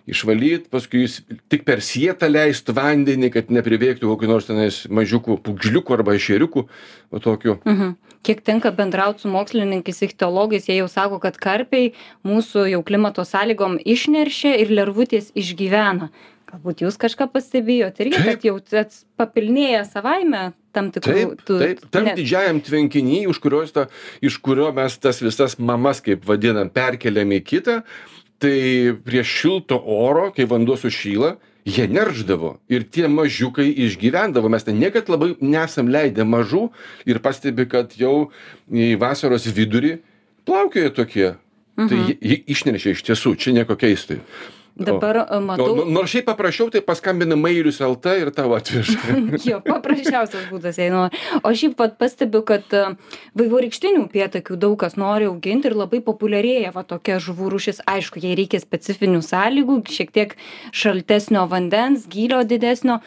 išvalyt 0.09 0.67
paskui 0.71 1.05
jis 1.05 1.21
tik 1.51 1.63
per 1.67 1.81
sietą 1.83 2.27
leist 2.31 2.69
vandenį 2.75 3.29
kad 3.33 3.51
nepribėgtų 3.53 4.09
kokių 4.09 4.29
nors 4.29 4.47
tenais 4.49 4.83
mažiukų 4.91 5.39
pūgžliukų 5.45 5.95
arba 5.95 6.17
tokių 6.17 7.59
Mhm. 7.63 7.95
Kiek 8.23 8.39
tenka 8.41 8.71
bendrauti 8.71 9.19
su 9.19 9.27
mokslininkais, 9.27 9.97
ichtiologais, 10.01 10.69
jie 10.69 10.77
jau 10.77 10.87
sako, 10.87 11.19
kad 11.19 11.35
karpiai 11.35 11.91
mūsų 12.23 12.69
jau 12.71 12.79
klimato 12.81 13.25
sąlygom 13.27 13.75
išneršia 13.83 14.55
ir 14.63 14.71
lervutės 14.71 15.31
išgyvena. 15.35 16.07
Galbūt 16.53 16.83
jūs 16.85 16.99
kažką 17.01 17.31
pastebėjote 17.33 18.03
irgi, 18.05 18.17
Taip. 18.19 18.27
kad 18.27 18.43
jau 18.45 18.57
papilnėja 19.17 19.87
savaime 19.89 20.51
tam 20.75 20.91
tikrų 20.93 21.15
taip 21.15 21.39
taip. 21.49 21.79
Tam 21.93 22.05
ne- 22.05 22.13
didžiajam 22.19 22.59
kurios 23.41 23.73
ta 23.73 23.87
iš 24.21 24.37
kurio 24.37 24.69
mes 24.75 24.97
tas 25.01 25.21
visas 25.23 25.57
mamas 25.57 26.03
kaip 26.05 26.27
vadinam 26.29 26.69
perkeliam 26.69 27.33
į 27.33 27.41
kitą 27.41 27.79
tai 28.37 28.93
prie 29.01 29.23
šilto 29.25 29.79
oro 29.81 30.29
kai 30.35 30.45
vanduo 30.45 30.77
sušyla 30.77 31.37
jie 31.65 31.87
neršdavo. 31.87 32.57
Ir 32.69 32.83
tie 32.83 33.07
mažiukai 33.07 33.69
išgyvendavo. 33.87 34.49
Mes 34.51 34.65
ten 34.67 34.77
niekad 34.77 35.09
labai 35.09 35.33
nesam 35.41 35.89
leidę 35.89 36.25
mažų 36.27 36.67
ir 37.09 37.21
pastebi 37.23 37.65
kad 37.71 37.95
jau 37.97 38.29
į 38.69 38.93
vasaros 39.01 39.47
vidurį 39.47 39.97
plaukioja 40.45 40.93
tokie. 40.93 41.29
Tai 41.73 41.97
jie 41.97 42.17
jie 42.21 42.43
išneršia 42.53 42.93
iš 42.93 43.01
tiesų. 43.07 43.33
Čia 43.39 43.55
nieko 43.55 43.79
keisto 43.79 44.19
Dabar 44.73 45.17
a, 45.21 45.23
o 45.37 45.39
matau. 45.45 45.75
nu- 45.77 45.85
nors 45.93 46.09
šiaip 46.09 46.25
paprasčiau 46.25 46.71
tai 46.73 46.81
paskambina 46.81 47.35
mailius 47.37 47.77
lt 47.85 48.05
ir 48.17 48.31
tau 48.33 48.55
atveža 48.57 48.97
jo, 49.51 49.59
paprasčiausias 49.61 50.47
būdas, 50.49 50.79
jei 50.81 50.89
nori. 50.89 51.13
O 51.45 51.51
šiaip 51.53 51.75
pat 51.77 51.99
pastebiu, 52.01 52.41
kad 52.47 52.65
a, 52.73 52.95
vaivorykštinių 53.37 54.07
pietakių 54.13 54.57
daug 54.57 54.77
kas 54.81 54.97
nori 54.97 55.29
auginti 55.29 55.69
ir 55.69 55.77
labai 55.77 56.01
populiarėja 56.01 56.73
va 56.73 56.81
tokia 56.89 57.19
žuvų 57.21 57.51
rūšis. 57.53 57.83
Aišku, 57.85 58.17
jai 58.23 58.33
reikia 58.39 58.61
specifinių 58.63 59.21
sąlygų, 59.21 59.77
šiek 59.93 60.09
tiek 60.15 60.33
šaltesnio 60.73 61.45
vandens, 61.51 62.07
gylio 62.09 62.41
didesnio. 62.47 62.99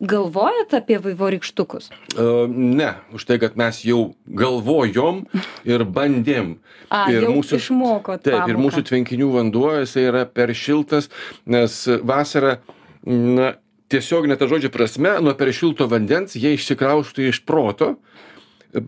Galvojat 0.00 0.74
apie 0.78 0.98
vaivorykštukus? 1.02 1.90
E, 1.90 2.24
ne 2.48 2.90
už 3.14 3.24
tai 3.26 3.38
kad 3.42 3.56
mes 3.58 3.82
jau 3.82 4.14
galvojom 4.30 5.24
ir 5.66 5.82
bandėm 5.82 6.58
A, 6.86 7.08
ir 7.10 7.26
mūsų 7.26 7.58
išmokot 7.58 8.22
taip 8.22 8.46
ir 8.46 8.54
pamoką. 8.54 8.62
mūsų 8.62 8.84
tvenkinių 8.92 9.30
vanduo 9.34 9.72
jisai 9.80 10.06
yra 10.12 10.22
per 10.30 10.54
šiltas 10.54 11.10
nes 11.50 11.82
vasarą 12.06 12.60
na 13.02 13.56
tiesiogine 13.90 14.38
to 14.38 14.46
žodžio 14.46 14.70
prasme 14.70 15.16
nuo 15.18 15.34
per 15.34 15.50
šilto 15.50 15.88
vandens 15.90 16.38
jie 16.38 16.54
išsikrausto 16.54 17.24
iš 17.26 17.42
proto 17.42 17.96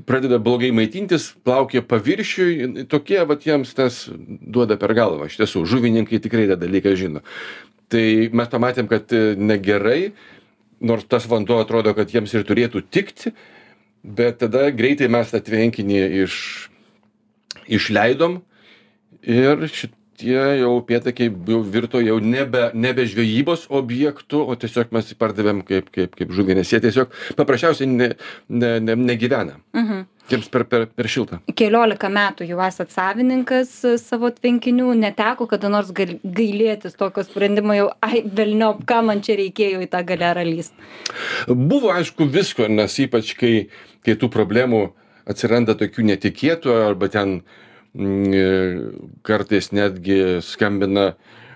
pradeda 0.07 0.39
blogai 0.39 0.71
maitintis 0.77 1.33
plaukia 1.43 1.83
paviršiuj 1.83 2.87
tokie 2.87 3.23
vat 3.27 3.47
jiems 3.49 3.75
tas 3.75 4.05
duoda 4.15 4.77
per 4.79 4.95
galvą 4.95 5.27
iš 5.27 5.41
tiesų 5.41 5.65
žuvininkai 5.67 6.21
tikrai 6.23 6.47
tą 6.51 6.61
dalyką 6.61 6.95
žino 6.95 7.25
tai 7.91 8.31
mes 8.31 8.53
pamatėm 8.53 8.87
kad 8.91 9.11
e, 9.11 9.33
negerai 9.35 10.13
nors 10.81 11.05
tas 11.09 11.29
vanduo 11.29 11.61
atrodo 11.61 11.95
kad 11.97 12.11
jiems 12.13 12.33
ir 12.35 12.47
turėtų 12.49 12.83
tikti 12.93 13.35
bet 14.03 14.41
tada 14.41 14.69
greitai 14.73 15.11
mes 15.13 15.33
tą 15.33 15.43
tvenkinį 15.45 16.01
iš 16.25 16.37
išleidom 17.81 18.41
ir 19.23 19.69
šitie 20.21 20.61
jau 20.61 20.77
upėtakiai 20.79 21.33
jau 21.49 21.61
virto 21.65 22.01
jau 22.03 22.19
nebe 22.21 22.71
nebe 22.75 23.07
žvejybos 23.09 23.67
objektu 23.71 24.43
o 24.45 24.55
tiesiog 24.57 24.93
mes 24.93 25.11
jį 25.11 25.17
pardavėm 25.21 25.63
kaip 25.67 25.91
kaip 25.95 26.17
kaip 26.19 26.33
žuvį 26.37 26.61
nes 26.61 26.71
jie 26.73 26.81
tiesiog 26.81 27.13
paprasčiausiai 27.37 27.89
ne 27.89 28.15
ne 28.49 28.79
ne 28.81 28.97
negyvena 28.97 29.57
Mhm. 29.75 30.05
jiems 30.31 30.49
per 30.51 30.65
per 30.65 30.87
per 30.87 31.07
šilta 31.09 31.41
Keliolika 31.57 32.09
metų 32.09 32.47
jau 32.49 32.61
esat 32.67 32.91
savininkas 32.91 33.85
a, 33.85 33.97
savo 33.99 34.31
tvenkinių, 34.31 34.93
neteko 34.95 35.49
kada 35.49 35.69
nors 35.69 35.91
gal, 35.93 36.19
gailėtis 36.25 36.95
tokio 36.97 37.25
sprendimo 37.25 37.75
jau, 37.75 37.91
ai, 38.01 38.23
velniop, 38.23 38.85
ką 38.85 39.03
man 39.05 39.23
čia 39.23 39.37
reikėjo 39.41 39.83
į 39.83 39.91
tą 39.91 40.05
galerą 40.07 40.45
lyst. 40.47 40.73
buvo 41.49 41.91
aišku 41.91 42.29
visko 42.31 42.69
nes 42.69 42.99
ypač 42.99 43.35
kai 43.35 43.69
kai 44.05 44.15
tų 44.15 44.31
problemų 44.31 44.91
atsiranda 45.27 45.75
tokių 45.75 46.07
netikėtų 46.15 46.73
arba 46.87 47.09
ten 47.09 47.41
e, 47.41 47.70
kartais 49.23 49.73
netgi 49.73 50.39
skambina 50.43 51.13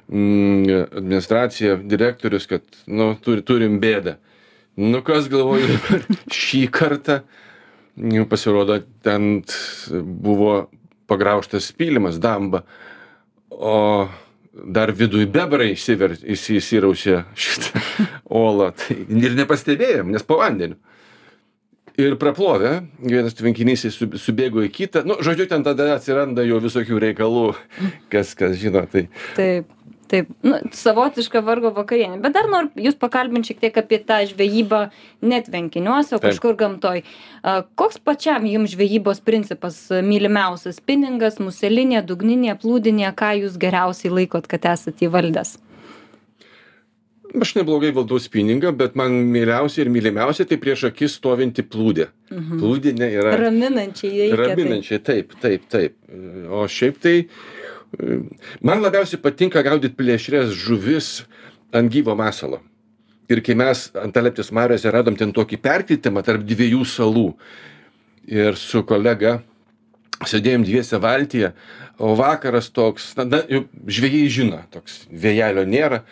mm, 0.09 0.65
administracija 0.97 1.77
direktorius 1.77 2.47
kad 2.51 2.63
nu 2.87 3.15
turi 3.23 3.45
turim 3.47 3.79
bėdą. 3.81 4.17
Nu 4.77 5.03
kas 5.07 5.29
galvoju 5.31 5.79
šį 6.41 6.65
kartą 6.75 7.21
jau 7.95 8.27
pasirodo 8.27 8.81
ten 9.07 9.45
buvo 9.95 10.65
pagraužtas 11.07 11.71
pylimas 11.73 12.19
damba. 12.19 12.65
O 13.51 14.09
dar 14.55 14.91
viduj 14.95 15.27
bebrai 15.31 15.73
įsirausė 15.75 17.21
šitą 17.39 17.83
olą. 18.43 18.73
Tai 18.75 18.99
ir 18.99 19.39
nepastebėjom 19.39 20.11
nes 20.15 20.27
po 20.27 20.41
vandeniu 20.43 20.79
ir 22.01 22.17
praplovė 22.21 22.75
vienas 22.99 23.37
tvenkinys 23.39 23.87
jis 23.87 24.01
sub 24.01 24.17
subėgo 24.21 24.65
į 24.67 24.73
kitą 24.75 25.05
nu 25.07 25.19
žodžiu 25.23 25.47
ten 25.51 25.65
tada 25.67 25.93
atsiranda 25.95 26.45
jau 26.47 26.59
visokių 26.63 27.01
reikalų 27.09 27.47
kas 28.13 28.35
kas 28.39 28.59
žino 28.61 28.85
tai 28.91 29.07
Taip, 29.37 29.71
taip, 30.11 30.31
nu, 30.47 30.59
savotiška 30.75 31.43
vargo 31.47 31.71
vakarienė. 31.75 32.19
Bet 32.23 32.35
dar 32.37 32.49
noriu 32.51 32.87
jūs 32.87 32.97
pakalbinti 33.01 33.53
šiek 33.53 33.63
tiek 33.65 33.79
apie 33.81 33.99
tą 34.07 34.21
žvejybą 34.31 34.81
net 35.27 35.51
venkiniuose, 35.53 36.17
o 36.17 36.23
kažkur 36.23 36.59
gamtoj. 36.61 37.03
A, 37.43 37.57
Koks 37.79 37.99
pačiam 38.03 38.47
jums 38.49 38.75
žvejybos 38.75 39.23
principas 39.25 39.81
mylimiausias? 39.91 40.79
Spiningas, 40.83 41.41
muselinė, 41.43 42.03
dugninė, 42.07 42.55
plūdinė, 42.63 43.11
ką 43.19 43.35
jūs 43.43 43.59
geriausiai 43.61 44.13
laikot, 44.15 44.51
kad 44.51 44.71
esate 44.75 45.09
įvaldęs? 45.09 45.57
Aš 47.41 47.55
neblogai 47.59 47.91
valdau 47.97 48.19
spiningą 48.23 48.71
bet 48.77 48.95
man 48.99 49.13
mieliausia 49.35 49.83
ir 49.85 49.91
mylimiausia 49.91 50.45
tai 50.49 50.59
prieš 50.61 50.85
akis 50.91 51.17
stovinti 51.19 51.63
plūdė 51.67 52.09
Mhm. 52.31 52.59
plūdinė 52.61 53.09
yra 53.21 53.37
Raminančiai 53.39 54.11
veikia. 54.13 54.37
tai. 54.37 54.47
Raminančiai, 54.55 54.99
taip, 55.05 55.33
taip, 55.43 55.69
taip. 55.71 55.95
O 56.51 56.65
šiaip 56.67 56.99
tai 57.03 57.17
e, 57.25 58.21
man 58.63 58.81
labiausiai 58.83 59.21
patinka 59.23 59.63
gaudyti 59.63 59.95
plėšrės 59.95 60.51
žuvis 60.55 61.25
ant 61.73 61.91
gyvo 61.93 62.15
masalo. 62.17 62.61
Ir 63.31 63.41
kai 63.41 63.55
mes 63.57 63.91
ant 63.97 64.17
Aleptis 64.17 64.51
mariose 64.53 64.91
radom 64.93 65.17
ten 65.17 65.33
tokį 65.33 65.57
perkritimą 65.63 66.23
tarp 66.25 66.43
dviejų 66.45 66.83
salų 66.85 67.35
ir 68.29 68.55
su 68.57 68.83
kolega 68.85 69.43
sėdėjom 70.25 70.65
dviese 70.65 70.99
valtyje, 71.03 71.53
o 71.99 72.15
vakaras 72.17 72.69
toks, 72.73 73.15
na, 73.19 73.25
na 73.25 73.41
jau 73.51 73.65
žvėjai 73.87 74.29
žino, 74.31 74.61
toks 74.73 75.07
vėjelio 75.11 75.65
nėra. 75.69 76.03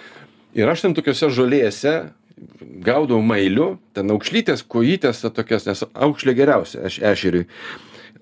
Ir 0.52 0.68
aš 0.68 0.84
ten 0.84 0.96
tokiuose 0.96 1.30
žolėse 1.32 1.94
gaudau 2.84 3.22
mailių, 3.24 3.76
ten 3.96 4.10
aukšlytės, 4.12 4.64
kojytės, 4.68 5.22
tokias, 5.32 5.64
nes 5.68 5.84
aukšlė 5.92 6.34
geriausia 6.36 6.82
eš, 6.88 6.98
ešeriui. 7.12 7.46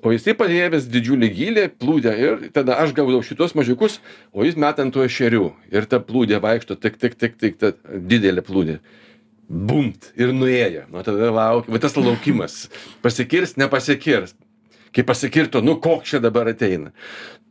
O 0.00 0.14
jisai 0.14 0.32
paėmęs 0.38 0.86
didžiulį 0.88 1.28
gylį, 1.36 1.64
plūdę 1.82 2.12
ir 2.16 2.44
tada 2.56 2.78
aš 2.80 2.94
gaudau 2.96 3.20
šitos 3.26 3.52
mažiukus, 3.58 3.98
o 4.32 4.46
jis 4.46 4.56
metant 4.56 4.94
tų 4.94 5.04
ešerių. 5.08 5.50
Ir 5.74 5.88
ta 5.90 6.00
plūdė 6.00 6.38
vaikšto, 6.40 6.78
tik, 6.80 6.96
tik, 7.02 7.18
tik, 7.20 7.36
tik, 7.40 7.58
ta 7.60 7.74
didelė 7.84 8.44
plūdė. 8.46 8.78
Bumt 9.50 10.12
ir 10.16 10.32
nuėjo. 10.32 10.86
Nu 10.94 11.02
tada 11.04 11.32
laukia, 11.34 11.74
va 11.74 11.82
tas 11.82 11.98
laukimas. 11.98 12.62
Pasikirs, 13.04 13.58
nepasikirs. 13.60 14.36
Kai 14.94 15.04
pasikirto, 15.06 15.60
nu 15.62 15.76
koks 15.82 16.14
čia 16.14 16.22
dabar 16.22 16.48
ateina 16.50 16.94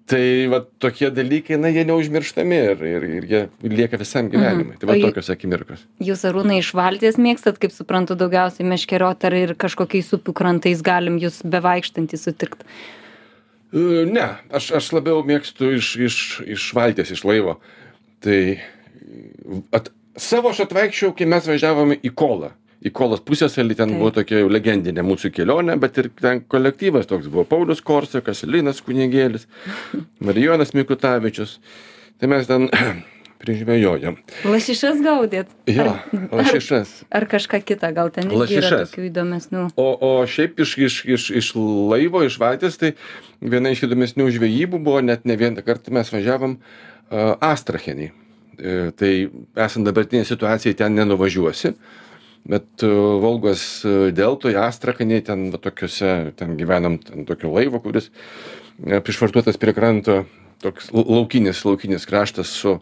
tai 0.10 0.48
vat 0.50 0.68
tokie 0.82 1.10
dalykai 1.14 1.58
na 1.62 1.70
jie 1.74 1.84
neužmirštami 1.88 2.60
ir 2.72 2.84
ir 2.90 3.06
ir 3.08 3.28
jie 3.30 3.42
lieka 3.64 4.00
visam 4.02 4.30
gyvenimui. 4.32 4.78
Tai 4.82 4.90
va 4.90 4.98
tokios 5.04 5.30
akimirkos. 5.34 5.84
Jūs 6.04 6.26
arūnai 6.30 6.60
iš 6.64 6.72
valties 6.78 7.20
mėgstat 7.22 7.60
kaip 7.62 7.76
suprantu 7.76 8.18
daugiausiai 8.20 8.68
meškeriot 8.70 9.28
ar 9.30 9.38
ir 9.38 9.54
kažkokiais 9.60 10.10
upių 10.18 10.36
krantais 10.42 10.82
galim 10.86 11.20
jus 11.22 11.42
bevaikštantį 11.46 12.22
sutikt 12.22 12.66
e, 13.74 14.06
ne 14.10 14.28
aš 14.50 14.72
aš 14.82 14.92
labiau 14.98 15.22
mėgstu 15.26 15.76
iš 15.78 15.94
iš 16.10 16.18
iš 16.58 16.70
valties 16.78 17.14
iš 17.14 17.26
laivo. 17.30 17.60
Tai 18.26 18.42
at 19.78 19.94
savo 20.18 20.52
aš 20.54 20.66
atvaikščiojau 20.66 21.16
kai 21.18 21.30
mes 21.30 21.48
važiavome 21.54 22.00
į 22.02 22.14
kolą 22.18 22.54
į 22.80 22.92
kolos 22.96 23.22
pusiasalį 23.26 23.76
ten 23.80 23.94
buvo 23.98 24.12
tokia 24.16 24.42
jau 24.44 24.50
legendinė 24.52 25.04
mūsų 25.06 25.34
kelionė 25.36 25.76
bet 25.82 25.98
ir 26.00 26.10
ten 26.22 26.44
kolektyvas 26.48 27.10
toks 27.10 27.28
buvo. 27.28 27.46
Paulius 27.48 27.84
korsakas 27.86 28.46
linas 28.48 28.82
kunigėlis 28.86 29.48
marijonas 30.26 30.76
mikutavičius. 30.78 31.58
Tai 32.20 32.30
mes 32.32 32.48
ten 32.48 32.68
prižvejojom. 33.42 34.18
Lašišas 34.48 35.00
gaudėt? 35.04 35.52
Jo 35.72 35.94
lašišas. 36.36 36.94
ar 37.16 37.28
kažką 37.32 37.62
kitą? 37.68 37.92
Gal 37.96 38.12
ten 38.16 38.32
yra 38.32 38.84
tokių 38.84 39.08
įdomesnių? 39.10 39.66
O 39.80 39.90
o 39.96 40.12
šiaip 40.28 40.60
iš 40.64 40.76
iš 40.78 41.02
iš 41.18 41.30
iš 41.44 41.52
laivo 41.60 42.24
iš 42.28 42.40
valties 42.42 42.80
tai 42.80 42.96
viena 43.40 43.72
iš 43.76 43.86
įdomesnių 43.88 44.28
žvejybų 44.40 44.84
buvo 44.84 45.04
net 45.04 45.28
ne 45.28 45.40
vieną 45.40 45.64
kartą 45.68 45.96
mes 45.96 46.12
važiavom 46.12 46.60
astrachenėj 47.10 48.12
e, 48.12 48.92
tai 49.00 49.14
esant 49.58 49.88
dabartinei 49.88 50.28
situacijai 50.28 50.76
ten 50.78 51.00
nenuvažiuosi 51.00 51.74
bet 52.48 52.84
e, 52.84 52.90
volgos 53.24 53.84
e, 53.84 54.12
deltoj 54.16 54.58
astrachanėj 54.64 55.26
ten 55.30 55.50
va 55.54 55.62
tokiuose 55.62 56.34
ten 56.40 56.56
gyvenam 56.60 57.00
ten 57.04 57.28
tokio 57.30 57.52
laivo 57.54 57.82
kuris 57.84 58.10
e, 58.10 59.00
prišvartuotas 59.04 59.60
prie 59.62 59.76
kranto 59.78 60.24
toks 60.64 60.92
laukinis 60.94 61.64
laukinis 61.68 62.08
kraštas 62.10 62.52
su 62.62 62.80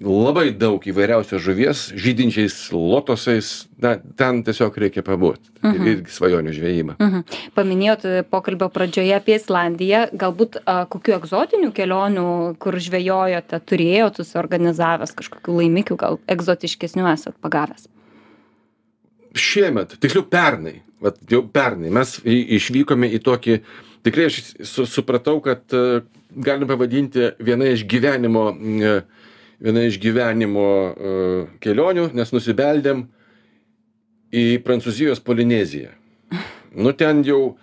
labai 0.00 0.46
daug 0.56 0.80
įvairiausios 0.88 1.42
žuvies 1.44 1.80
žydinčiais 2.00 2.54
lotosais. 2.72 3.50
Na 3.82 3.96
ten 3.98 4.40
tiesiog 4.46 4.76
reikia 4.80 5.02
pabūt 5.04 5.50
mhm. 5.60 5.88
irgi 5.90 6.14
svajonių 6.14 6.54
žvejyba. 6.56 6.96
Mhm. 6.96 7.24
paminėjot 7.58 8.06
pokalbio 8.32 8.70
pradžioje 8.72 9.12
apie 9.18 9.36
islandiją. 9.36 10.06
Galbūt 10.16 10.62
a, 10.64 10.86
kokių 10.88 11.18
egzotinių 11.18 11.72
kelionių 11.76 12.26
kur 12.62 12.80
žvejojote 12.80 13.60
turėjot 13.68 14.22
susiorganizavęs 14.22 15.12
kažkokių 15.18 15.58
laimikių 15.60 15.98
gal 16.00 16.22
egzotiškesnių 16.30 17.10
esat 17.12 17.36
pagavęs 17.44 17.91
šiemet 19.34 19.96
tiksliau 20.00 20.24
pernai 20.28 20.80
vat 21.02 21.18
jau 21.30 21.42
pernai 21.52 21.90
mes 21.94 22.18
į 22.22 22.36
išvykome 22.58 23.10
į 23.16 23.22
tokį 23.26 23.58
tikrai 24.06 24.28
aš 24.30 24.38
su 24.68 24.86
supratau 24.86 25.40
kad 25.44 25.62
e, 25.74 26.02
galim 26.32 26.68
pavadinti 26.70 27.32
viena 27.42 27.68
iš 27.72 27.84
gyvenimo 27.88 28.50
e, 28.52 28.94
viena 29.62 29.84
iš 29.88 29.98
gyvenimo 30.02 30.68
e, 30.68 31.16
kelionių 31.62 32.10
nes 32.16 32.32
nusibeldėm 32.34 33.04
į 34.32 34.46
prancūzijos 34.64 35.20
polineziją. 35.20 35.90
Nu 36.72 36.94
ten 36.96 37.20
jau 37.26 37.58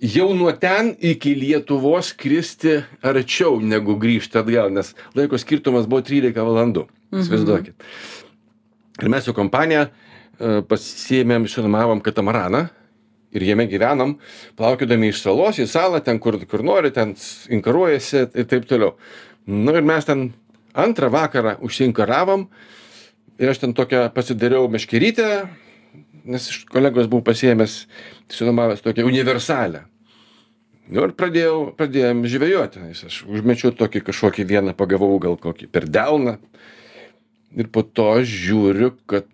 jau 0.00 0.30
nuo 0.36 0.52
ten 0.56 0.94
iki 1.00 1.34
lietuvos 1.36 2.14
skristi 2.14 2.78
arčiau 3.04 3.60
negu 3.60 3.98
grįžt 4.00 4.38
atgal 4.40 4.72
nes 4.72 4.94
laiko 5.16 5.38
skirtumas 5.40 5.88
buvo 5.88 6.04
trylika 6.06 6.46
valandų. 6.46 6.88
Mhm. 7.12 7.20
įsivaizduokit. 7.22 7.90
Ir 9.02 9.10
mes 9.10 9.26
su 9.26 9.34
kompanija 9.34 9.88
E, 9.88 10.03
pasiėmėm 10.40 11.46
išsinuomavom 11.48 12.02
katamaraną 12.04 12.66
ir 13.34 13.42
jame 13.42 13.66
gyvenam, 13.70 14.16
plaukiodami 14.58 15.10
iš 15.10 15.24
salos 15.24 15.58
į 15.58 15.66
salą, 15.70 16.00
ten 16.04 16.20
kur, 16.22 16.38
kur 16.46 16.62
nori, 16.66 16.92
ten 16.94 17.16
inkaruojasi 17.50 18.28
ir 18.30 18.48
taip 18.50 18.68
toliau. 18.70 18.94
Nu 19.50 19.74
ir 19.74 19.82
mes 19.86 20.06
ten 20.06 20.28
antrą 20.74 21.10
vakarą 21.14 21.58
užsiinkaravom 21.66 22.46
ir 23.42 23.50
aš 23.50 23.64
ten 23.64 23.74
tokią 23.74 24.06
pasidariau 24.14 24.70
meškerytę, 24.70 25.48
nes 26.24 26.46
iš 26.50 26.62
kolegos 26.70 27.10
buvau 27.10 27.26
pasiėmęs, 27.26 27.82
išsinuomavęs 28.30 28.86
tokią 28.86 29.04
universalę. 29.10 29.84
Nu 30.84 31.06
ir 31.06 31.14
pradėjau, 31.16 31.72
pradėjom 31.78 32.26
žvejoti. 32.28 32.82
Aš 32.92 33.22
užmečiau 33.24 33.72
tokį 33.72 34.02
kažkokį 34.04 34.44
vieną, 34.50 34.74
pagavau 34.76 35.16
gal 35.20 35.38
kokį 35.40 35.70
per 35.72 35.88
delną. 35.88 36.36
Ir 37.56 37.70
po 37.72 37.84
to 37.86 38.18
žiūriu, 38.26 38.90
kad 39.08 39.28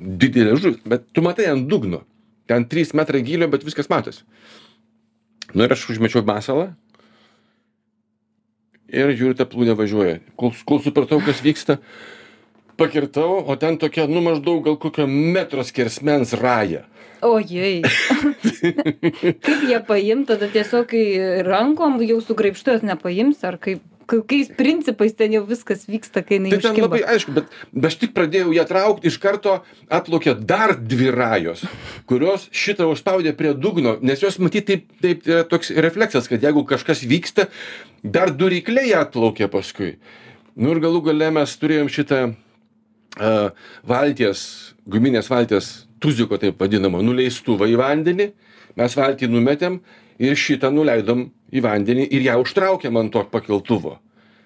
didelė 0.00 0.56
žuvis 0.56 0.80
bet 0.88 1.06
tu 1.12 1.24
matai 1.24 1.50
ant 1.52 1.68
dugno 1.68 2.04
ten 2.50 2.66
trys 2.66 2.94
metrai 2.98 3.22
gylio 3.22 3.46
bet 3.50 3.62
viskas 3.66 3.90
matosi. 3.92 4.24
Nu 5.54 5.66
ir 5.66 5.72
aš 5.74 5.88
užmečiau 5.92 6.24
masalą 6.26 6.72
ir 8.90 9.12
žiūriu 9.14 9.36
ta 9.38 9.46
plūdė 9.46 9.76
važiuoja. 9.78 10.18
Kol 10.38 10.54
kol 10.66 10.82
supratau 10.82 11.20
kas 11.22 11.42
vyksta 11.44 11.78
pakirtau 12.80 13.42
o 13.44 13.56
ten 13.60 13.78
tokia 13.78 14.08
nu 14.10 14.22
maždaug 14.24 14.64
gal 14.66 14.78
kokio 14.80 15.06
metro 15.06 15.62
skersmens 15.66 16.34
raja. 16.40 16.86
Ojei. 17.20 17.82
Kaip 19.44 19.64
ją 19.68 19.82
paimt 19.86 20.30
tada 20.32 20.48
tiesiog 20.50 20.94
rankom 21.46 22.00
jau 22.02 22.18
su 22.24 22.34
graibštu 22.34 22.78
jos 22.78 22.86
nepaimsi 22.86 23.46
ar 23.46 23.60
kaip 23.60 23.84
kokiais 24.10 24.50
principais 24.58 25.14
ten 25.14 25.34
jau 25.36 25.42
viskas 25.46 25.84
vyksta, 25.88 26.22
kai 26.26 26.38
jinai 26.38 26.52
tai 26.54 26.62
ten 26.64 26.80
labai 26.82 27.02
aišku, 27.14 27.34
bet, 27.36 27.52
bet 27.70 27.90
aš 27.90 27.98
tik 28.02 28.14
pradėjau 28.16 28.54
ją 28.56 28.64
traukti, 28.68 29.10
iš 29.10 29.18
karto 29.22 29.60
atplaukė 29.92 30.34
dar 30.46 30.74
dvi 30.78 31.12
rajos, 31.14 31.62
kurios 32.10 32.48
šitą 32.50 32.88
užspaudė 32.90 33.34
prie 33.38 33.54
dugno, 33.54 33.96
nes 34.02 34.22
jos 34.22 34.40
matyti 34.42 34.80
taip, 34.80 34.88
taip 35.04 35.30
yra 35.30 35.44
toks 35.48 35.70
refleksas, 35.86 36.26
kad 36.30 36.42
jeigu 36.42 36.64
kažkas 36.68 37.04
vyksta, 37.06 37.46
dar 38.02 38.34
du 38.34 38.50
rykliai 38.50 38.94
atplaukė 38.98 39.50
paskui. 39.52 39.94
Nu 40.58 40.74
ir 40.74 40.82
galų 40.82 41.04
gale 41.06 41.30
mes 41.32 41.54
turėjom 41.60 41.88
šitą 41.92 42.20
uh, 42.30 43.64
valties, 43.86 44.42
guminės 44.90 45.30
valties, 45.30 45.72
tuziko 46.02 46.40
taip 46.40 46.60
vadinamo, 46.60 47.02
nuleistuvą 47.04 47.68
į 47.70 47.78
vandenį, 47.80 48.30
mes 48.80 48.96
valtį 48.96 49.28
numetėm 49.30 49.80
ir 50.20 50.38
šitą 50.38 50.70
nuleidom 50.74 51.28
į 51.50 51.64
vandenį 51.64 52.06
ir 52.12 52.28
ją 52.28 52.38
užtraukėm 52.44 53.00
ant 53.00 53.12
to 53.14 53.24
pakeltuvo. 53.32 53.98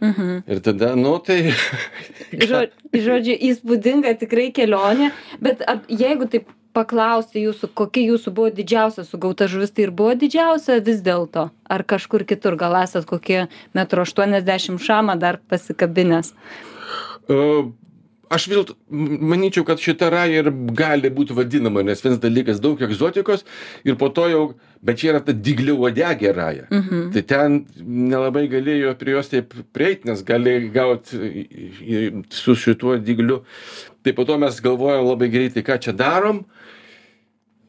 Mhm. 0.04 0.42
Ir 0.50 0.60
tada, 0.64 0.94
nu 0.98 1.16
tai. 1.24 1.54
Žo, 2.50 2.66
žodžiu, 2.92 3.36
įspūdinga 3.50 4.14
tikrai 4.20 4.50
kelionė, 4.54 5.12
bet 5.42 5.62
ap, 5.70 5.86
jeigu 5.88 6.28
taip 6.30 6.50
paklausti 6.74 7.44
jūsų, 7.44 7.70
kokia 7.78 8.02
jūsų 8.10 8.32
buvo 8.34 8.50
didžiausia 8.54 9.04
sugauta 9.06 9.46
žuvis, 9.50 9.70
tai 9.70 9.86
ir 9.86 9.92
buvo 9.94 10.16
didžiausia 10.18 10.80
vis 10.84 11.00
dėlto, 11.06 11.46
ar 11.70 11.84
kažkur 11.86 12.26
kitur, 12.26 12.58
gal 12.58 12.74
esat 12.82 13.06
kokie 13.06 13.44
metro 13.78 14.02
80 14.02 14.82
šamą 14.82 15.14
dar 15.22 15.38
pasikabinęs? 15.50 16.34
Uh, 17.30 17.70
aš 18.32 18.46
dėlto 18.52 18.76
manyčiau, 18.90 19.64
kad 19.66 19.82
šita 19.82 20.10
raja 20.12 20.42
ir 20.42 20.50
gali 20.76 21.10
būti 21.12 21.36
vadinama, 21.36 21.84
nes 21.86 22.02
vienas 22.04 22.20
dalykas 22.22 22.62
daug 22.62 22.80
egzotikos 22.82 23.44
ir 23.84 23.98
po 24.00 24.08
to 24.14 24.26
jau, 24.30 24.42
bet 24.84 25.00
čia 25.00 25.12
yra 25.14 25.22
ta 25.24 25.34
diglių 25.34 25.76
odegė 25.88 26.34
raja. 26.36 26.66
Mhm. 26.70 27.06
Tai 27.14 27.24
ten 27.28 27.60
nelabai 27.80 28.46
galėjo 28.52 28.94
prie 29.00 29.16
jos 29.16 29.32
taip 29.32 29.54
prieiti, 29.76 30.08
nes 30.10 30.24
gali 30.26 30.56
gauti 30.74 31.46
su 32.30 32.56
šituo 32.58 32.98
digliu. 33.02 33.42
Tai 34.04 34.12
po 34.12 34.26
to 34.28 34.36
mes 34.38 34.60
galvojom 34.60 35.08
labai 35.08 35.30
greitai, 35.32 35.64
ką 35.64 35.80
čia 35.80 35.96
darom. 35.96 36.44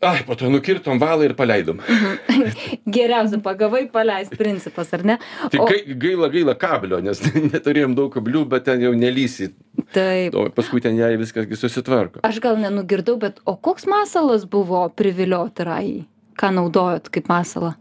Ai, 0.03 0.23
po 0.27 0.35
to 0.35 0.49
nukirtom 0.51 0.99
valą 0.99 1.23
ir 1.25 1.35
paleidom. 1.37 1.79
Mhm. 1.79 2.49
Geriausia 2.97 3.39
pagavai 3.43 3.85
paleist 3.91 4.35
principas, 4.37 4.91
ar 4.93 5.05
ne? 5.07 5.17
Tai 5.51 5.61
o... 5.63 5.67
gaila, 6.01 6.29
gaila 6.33 6.55
kablio, 6.59 6.99
nes 7.03 7.21
neturėjom 7.53 7.95
daug 7.97 8.11
kablių, 8.13 8.43
bet 8.51 8.67
ten 8.67 8.83
jau 8.83 8.91
nelysi. 8.97 9.53
Taip. 9.95 10.35
O 10.35 10.47
paskui 10.55 10.83
ten 10.83 10.99
jai 10.99 11.15
viskas 11.21 11.47
susitvarko. 11.59 12.23
Aš 12.27 12.41
gal 12.43 12.59
nenugirdau, 12.59 13.17
bet 13.21 13.39
o 13.47 13.55
koks 13.55 13.87
masalas 13.89 14.45
buvo 14.49 14.85
privilioti 14.91 15.67
rajai? 15.67 15.97
Ką 16.35 16.51
naudojot 16.51 17.07
kaip 17.15 17.31
masalą? 17.31 17.75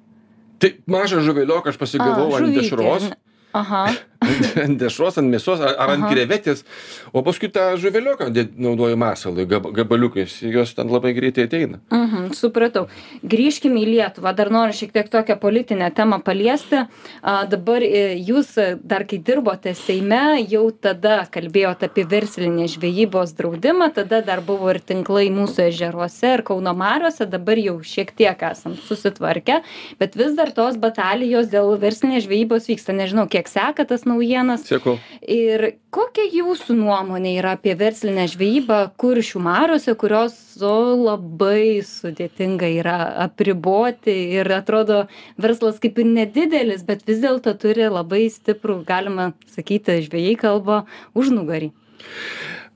Tai 0.63 0.71
mažą 0.87 1.21
žuvelioką 1.27 1.73
aš 1.73 1.79
pasigavau 1.81 2.31
A, 2.31 2.39
ant 2.39 2.55
dešros. 2.55 3.11
Aha. 3.55 3.85
Ant, 4.65 4.79
dešros, 4.81 5.19
ant 5.21 5.31
mėsos 5.31 5.61
ar, 5.61 5.75
ar 5.79 5.95
ant 5.95 6.07
Aha. 6.07 6.13
krevetės, 6.15 6.65
o 7.13 7.23
paskui 7.27 7.51
tą 7.53 7.75
žuveliuką 7.81 8.31
dėd- 8.35 8.57
naudoju 8.61 8.99
masalui, 9.01 9.47
gab, 9.51 9.69
gabaliukais, 9.75 10.39
jos 10.43 10.75
ten 10.75 10.91
labai 10.93 11.15
greitai 11.17 11.47
ateina. 11.49 11.81
Mhm, 11.95 12.31
supratau. 12.37 12.87
Grįžkime 13.25 13.83
į 13.83 13.87
Lietuvą. 13.95 14.35
Dar 14.37 14.51
noriu 14.55 14.75
šiek 14.77 14.93
tiek 14.95 15.11
tokią 15.13 15.39
politinę 15.41 15.91
temą 15.95 16.21
paliesti. 16.25 16.85
A, 17.23 17.45
dabar 17.51 17.83
e, 17.85 18.17
jūs 18.19 18.55
e, 18.61 18.69
dar 18.83 19.05
kai 19.09 19.19
dirbote 19.19 19.75
Seime, 19.75 20.41
jau 20.51 20.69
tada 20.73 21.25
kalbėjote 21.33 21.89
apie 21.91 22.05
verslinę 22.09 22.67
žvejybos 22.71 23.35
draudimą, 23.39 23.91
tada 23.95 24.21
dar 24.25 24.43
buvo 24.45 24.71
ir 24.73 24.81
tinklai 24.81 25.29
mūsų 25.35 25.69
ežeruose 25.69 26.35
ir 26.39 26.43
Kauno 26.47 26.75
Mariuose, 26.77 27.27
dabar 27.31 27.59
jau 27.61 27.77
šiek 27.85 28.13
tiek 28.17 28.41
esam 28.51 28.77
susitvarkę, 28.87 29.61
bet 30.01 30.17
vis 30.19 30.35
dar 30.39 30.53
tos 30.57 30.77
batalijos 30.81 31.49
dėl 31.53 31.75
verslinės 31.81 32.27
žvejybos 32.27 32.69
vyksta. 32.71 32.95
Nežinau, 32.95 33.27
kiek 33.31 33.49
seka 33.51 33.85
tas 33.89 34.05
naujienas. 34.15 34.65
Sėkau. 34.69 34.97
Ir 35.21 35.77
kokia 35.95 36.25
jūsų 36.31 36.77
nuomonė 36.79 37.35
yra 37.41 37.55
apie 37.59 37.75
verslinę 37.79 38.25
žvejybą 38.31 38.81
kuršių 39.01 39.43
mariose, 39.45 39.95
kurios 39.99 40.37
labai 40.61 41.83
sudėtinga 41.85 42.71
yra 42.79 42.99
apriboti 43.27 44.15
ir 44.39 44.51
atrodo 44.55 45.05
verslas 45.37 45.81
kaip 45.83 45.99
ir 45.99 46.11
nedidelis, 46.11 46.87
bet 46.87 47.05
vis 47.07 47.21
dėlto 47.23 47.57
turi 47.59 47.91
labai 47.91 48.27
stiprų, 48.31 48.83
galima 48.87 49.33
sakyti, 49.51 50.01
žvėjai 50.07 50.37
kalba 50.41 50.85
užnugarį. 51.19 51.73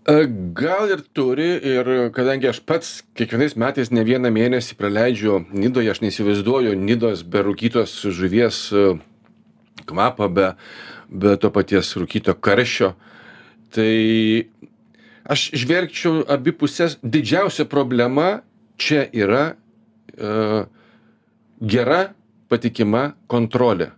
E, 0.09 0.25
Gal 0.57 0.89
ir 0.89 1.03
turi, 1.13 1.51
ir 1.61 1.89
kadangi 2.17 2.49
aš 2.49 2.63
pats 2.65 3.03
kiekvienais 3.19 3.59
metais 3.61 3.91
ne 3.93 4.05
vieną 4.07 4.31
mėnesį 4.33 4.79
praleidžiu 4.79 5.43
Nidoje, 5.53 5.93
aš 5.93 6.01
neįsivaizduoju 6.01 6.73
Nidos 6.81 7.27
be 7.29 7.43
rūkytos 7.45 7.93
žuvies 8.17 8.63
e, 8.73 8.87
kvapo, 9.89 10.31
be, 10.33 10.55
be 11.09 11.37
to 11.41 11.51
paties 11.55 11.95
rūkyto 11.97 12.35
karščio. 12.41 12.93
Tai 13.75 13.93
aš 15.29 15.49
žvelgčiau 15.61 16.23
abipusės, 16.31 16.99
didžiausia 17.03 17.69
problema 17.69 18.41
čia 18.81 19.05
yra 19.13 19.45
e, 19.53 20.65
gera, 21.61 22.01
patikima 22.49 23.13
kontrolė. 23.29 23.91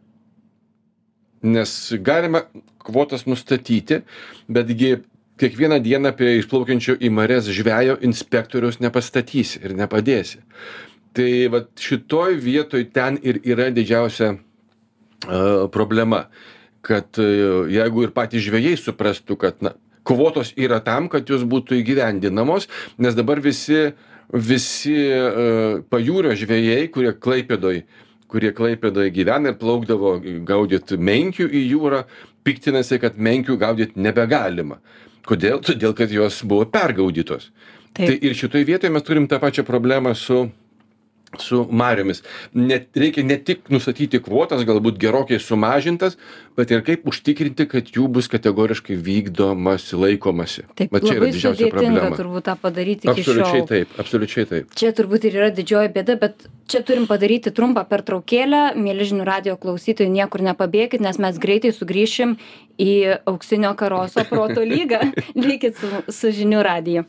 Nes 1.46 1.70
galima 2.02 2.42
kvotas 2.82 3.26
nustatyti, 3.28 4.02
betgi 4.48 4.96
kiekvieną 5.40 5.78
dieną 5.80 6.12
prie 6.16 6.36
išplaukiančio 6.40 6.98
į 7.00 7.10
mares 7.16 7.48
žvejo 7.48 7.96
inspektorius 8.04 8.80
nepastatysi 8.82 9.62
ir 9.64 9.76
nepadėsi. 9.78 10.42
Tai 11.16 11.30
vat 11.54 11.70
šitoj 11.80 12.36
vietoj 12.42 12.84
ten 12.94 13.16
ir 13.22 13.40
yra 13.42 13.70
didžiausia 13.74 14.34
uh, 14.34 15.66
problema, 15.72 16.26
kad 16.86 17.20
uh, 17.20 17.64
jeigu 17.70 18.06
ir 18.06 18.12
patys 18.16 18.44
žvėjai 18.46 18.76
suprastų, 18.80 19.38
kad 19.40 19.64
na, 19.64 19.74
kvotos 20.06 20.54
yra 20.56 20.80
tam, 20.84 21.08
kad 21.12 21.28
jos 21.28 21.44
būtų 21.48 21.80
įgyvendinamos, 21.80 22.68
nes 22.98 23.16
dabar 23.18 23.42
visi, 23.44 23.90
visi 24.32 24.96
uh, 25.16 25.82
pajūrio 25.92 26.36
žvėjai, 26.38 26.86
kurie 26.94 27.12
klaipėdoj 27.16 27.84
kurie 28.30 28.52
klaipėdoje 28.54 29.10
gyvena 29.10 29.50
ir 29.50 29.58
plaukdavo 29.58 30.14
gaudyt 30.46 30.94
menkių 30.94 31.48
į 31.50 31.62
jūrą, 31.72 32.04
piktinasi, 32.46 33.00
kad 33.02 33.18
menkių 33.18 33.56
gaudyt 33.60 33.96
nebegalima. 33.98 34.78
Kodėl? 35.26 35.60
Todėl, 35.66 35.94
kad 35.98 36.12
jos 36.14 36.40
buvo 36.46 36.66
pergaudytos. 36.70 37.50
Taip. 37.90 38.06
Tai 38.06 38.16
ir 38.16 38.36
šitoj 38.38 38.64
vietoje 38.68 38.92
mes 38.94 39.04
turim 39.06 39.26
tą 39.30 39.40
pačią 39.42 39.64
problemą 39.66 40.14
su 40.14 40.44
su 41.38 41.66
mariomis. 41.70 42.22
Net, 42.52 42.88
reikia 42.96 43.22
ne 43.24 43.36
tik 43.38 43.68
nustatyti 43.70 44.18
kvotas, 44.22 44.64
galbūt 44.66 44.98
gerokai 45.00 45.38
sumažintas, 45.42 46.16
bet 46.58 46.72
ir 46.74 46.82
kaip 46.86 47.06
užtikrinti, 47.10 47.68
kad 47.70 47.90
jų 47.94 48.08
bus 48.10 48.26
kategoriškai 48.32 48.96
vykdomasi, 48.98 49.98
laikomasi. 50.00 50.64
Taip, 50.78 50.90
Va 50.94 51.02
čia 51.04 51.14
yra 51.18 51.28
didžiausia 51.30 51.70
problema. 51.70 52.10
turbūt 52.18 52.48
tą 52.48 52.56
padaryti 52.60 53.10
Absoliučiai 53.10 53.66
taip, 53.68 53.94
absoliučiai 54.02 54.48
taip. 54.50 54.74
Čia 54.74 54.90
turbūt 54.96 55.28
ir 55.30 55.38
yra 55.38 55.52
didžioji 55.54 55.92
bėda, 55.94 56.18
bet 56.20 56.48
čia 56.70 56.82
turim 56.86 57.06
padaryti 57.10 57.54
trumpą 57.54 57.86
pertraukėlę. 57.90 58.64
Mėlyžinių 58.80 59.28
radio 59.28 59.56
klausytojai 59.60 60.10
niekur 60.10 60.42
nepabėgit, 60.50 61.00
nes 61.04 61.22
mes 61.22 61.38
greitai 61.38 61.70
sugrįšim 61.76 62.36
į 62.80 63.22
auksinio 63.30 63.72
karoso 63.78 64.26
proto 64.26 64.66
lygą. 64.66 65.04
Likit 65.48 65.78
su, 65.78 65.94
su 66.10 66.34
žinių 66.34 66.66
radiju. 66.66 67.06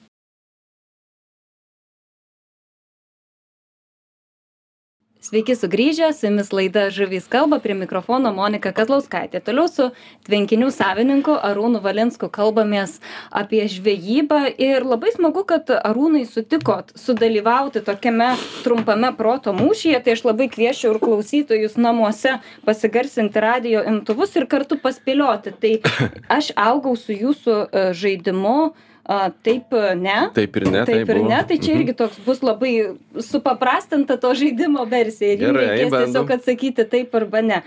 Sveiki 5.21 5.53
sugrįžę, 5.53 6.07
su 6.17 6.25
jumis 6.25 6.47
laida 6.49 6.87
Žuvys 6.89 7.27
kalba, 7.29 7.59
prie 7.61 7.75
mikrofono 7.77 8.31
Monika 8.33 8.71
Kazlauskaitė. 8.73 9.37
Toliau 9.45 9.67
su 9.69 9.85
tvenkinių 10.25 10.71
savininku 10.73 11.35
Arūnu 11.37 11.77
Valinsku 11.83 12.25
kalbamės 12.33 12.95
apie 13.29 13.61
žvejybą 13.69 14.39
ir 14.57 14.81
labai 14.81 15.13
smagu, 15.13 15.45
kad 15.45 15.69
Arūnai 15.77 16.23
sutikot 16.25 16.89
sudalyvauti 16.97 17.85
tokiame 17.85 18.31
trumpame 18.65 19.13
proto 19.13 19.53
mūšyje, 19.53 20.01
tai 20.01 20.17
aš 20.17 20.25
labai 20.25 20.49
kviečiu 20.57 20.95
ir 20.95 21.03
klausytojus 21.05 21.77
namuose 21.77 22.39
pasigarsinti 22.65 23.45
radio 23.45 23.85
imtuvus 23.93 24.33
ir 24.41 24.49
kartu 24.49 24.81
paspėlioti. 24.81 25.53
Tai 25.61 25.77
aš 26.33 26.49
augau 26.57 26.97
su 26.97 27.13
jūsų 27.13 27.59
e, 27.69 27.91
žaidimu. 27.93 28.71
A, 29.11 29.31
taip, 29.43 29.73
e, 29.75 29.95
ne. 29.99 30.17
Taip 30.35 30.55
ir 30.61 30.65
ne. 30.71 30.81
Taip 30.87 31.09
ir 31.09 31.17
buvo. 31.19 31.27
ne, 31.27 31.39
tai 31.49 31.57
čia 31.59 31.73
Mhm. 31.73 31.79
irgi 31.81 31.93
toks 31.99 32.19
bus 32.23 32.39
labai 32.45 32.71
supaprastinta 33.19 34.15
to 34.21 34.29
žaidimo 34.37 34.85
versija 34.87 35.33
ir 35.33 35.41
Gerai, 35.41 35.65
reikės 35.65 35.89
bandom. 35.91 36.05
tiesiog 36.05 36.31
atsakyti 36.37 36.85
taip 36.93 37.15
arba 37.19 37.41
ne. 37.41 37.57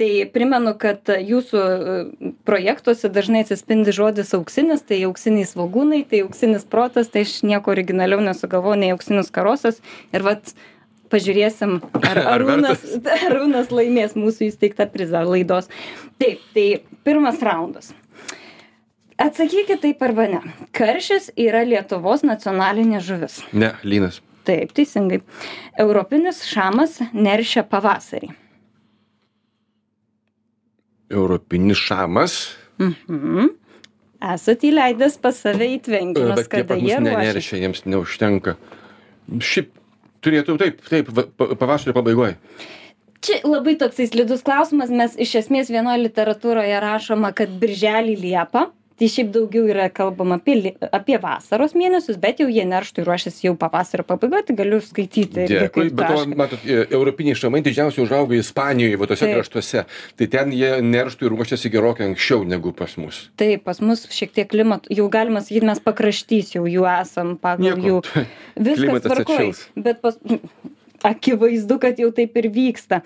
Tai 0.00 0.08
primenu, 0.32 0.72
kad 0.78 1.04
jūsų 1.04 1.60
e, 1.64 2.32
projektuose 2.48 3.10
dažnai 3.12 3.42
atsispindi 3.44 3.92
žodis 3.92 4.32
auksinis, 4.38 4.80
tai 4.88 5.02
auksiniai 5.08 5.44
svagūnai, 5.50 6.00
tai 6.08 6.22
auksinis 6.24 6.64
protas, 6.64 7.10
tai 7.12 7.26
aš 7.26 7.42
nieko 7.42 7.74
originaliau 7.74 8.22
nesugalvoju, 8.24 8.78
nei 8.80 8.94
auksinis 8.96 9.28
karosas. 9.30 9.82
Ir 10.16 10.24
vat 10.24 10.54
pažiūrėsim, 11.12 11.76
ar 12.02 12.18
Ar 12.24 12.38
Arūnas, 12.38 12.82
Arūnas 13.28 13.68
laimės 13.74 14.16
mūsų 14.18 14.48
įsteigtą 14.48 14.88
prizą 14.90 15.26
laidos. 15.28 15.68
Taip, 16.18 16.40
tai 16.56 16.68
pirmas 17.04 17.42
raundas. 17.44 17.92
Atsakykit 19.18 19.80
taip 19.80 20.02
arba 20.04 20.26
ne. 20.28 20.40
Karšis 20.76 21.30
yra 21.40 21.62
Lietuvos 21.64 22.24
nacionalinė 22.26 23.00
žuvis. 23.00 23.38
Ne, 23.56 23.72
lynas. 23.84 24.20
Taip, 24.46 24.74
teisingai. 24.76 25.22
Europinis 25.80 26.42
šamas 26.46 26.98
neršia 27.16 27.64
pavasarį. 27.66 28.28
Europinis 31.10 31.78
šamas. 31.80 32.36
Mhm. 32.82 33.48
Esat 34.26 34.62
įleidęs 34.64 35.18
pas 35.22 35.36
save 35.38 35.66
į 35.76 35.80
tvenkinius, 35.86 36.48
Bet 36.48 36.70
jie 36.80 36.96
neneršia, 37.04 37.58
jiems 37.60 37.82
neužtenka. 37.86 38.56
Šiaip 39.40 39.70
turėtų 40.24 40.56
taip, 40.60 40.80
taip, 40.88 41.10
va- 41.12 41.26
pa- 41.36 41.54
pavasario 41.54 41.92
pabaigoje. 41.96 42.36
Čia 43.20 43.40
labai 43.44 43.76
toksai 43.80 44.06
slidus 44.08 44.42
klausimas, 44.42 44.90
mes 44.90 45.16
iš 45.20 45.34
esmės 45.42 45.68
vienoje 45.72 46.00
literatūroje 46.08 46.80
rašoma, 46.80 47.32
kad 47.34 47.48
birželį 47.60 48.16
liepą. 48.24 48.70
Tai 48.96 49.08
šiaip 49.12 49.28
daugiau 49.34 49.66
yra 49.68 49.90
kalbama 49.92 50.38
apie, 50.40 50.54
li- 50.56 50.74
apie 50.94 51.18
vasaros 51.20 51.74
mėnesius, 51.76 52.16
bet 52.20 52.38
jau 52.40 52.46
jie 52.48 52.64
nerštui 52.64 53.04
ruošiasi 53.04 53.44
jau 53.48 53.52
pavasario 53.60 54.06
pabaigoje, 54.08 54.46
tai 54.48 54.56
galiu 54.56 54.78
skaityti. 54.80 55.44
Dėkui, 55.50 55.90
bet 55.92 56.14
to, 56.14 56.22
matot, 56.32 56.64
e, 56.64 56.78
europiniai 56.96 57.36
šamai 57.36 57.60
didžiausiai 57.66 58.06
užauga 58.06 58.38
Ispanijoje, 58.40 58.96
va 58.96 59.10
tose 59.10 59.26
Taip. 59.26 59.34
kraštuose. 59.36 59.84
Tai 60.16 60.28
ten 60.32 60.54
jie 60.56 60.70
nerštui 60.80 61.28
ruošiasi 61.28 61.72
gerokai 61.74 62.08
anksčiau 62.08 62.46
negu 62.48 62.72
pas 62.76 62.96
mus. 62.96 63.26
Taip, 63.36 63.66
pas 63.68 63.82
mus 63.84 64.06
šiek 64.16 64.32
tiek 64.32 64.48
klimato, 64.48 64.88
jau 64.88 65.10
galima 65.12 65.44
sakyti, 65.44 65.68
mes 65.68 65.82
pakraštys 65.84 66.56
jau 66.56 66.64
jų 66.64 66.88
esam 66.96 67.36
pagal 67.36 67.76
jų. 67.76 68.00
Viskas 68.70 69.04
tvarkoj, 69.04 69.52
bet 69.76 70.00
pas, 70.00 70.16
akivaizdu, 71.06 71.78
kad 71.82 72.00
jau 72.00 72.10
taip 72.14 72.36
ir 72.40 72.48
vyksta. 72.54 73.02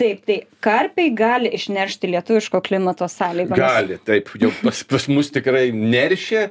Taip, 0.00 0.22
tai 0.28 0.38
karpiai 0.64 1.12
gali 1.16 1.50
išneršti 1.56 2.12
lietuviško 2.14 2.62
klimato 2.66 3.08
sąlygomis. 3.10 3.60
Gali, 3.60 3.98
taip, 4.06 4.30
jau 4.40 4.52
pas, 4.62 4.84
pas 4.88 5.08
mus 5.10 5.32
tikrai 5.34 5.68
neršia 5.74 6.48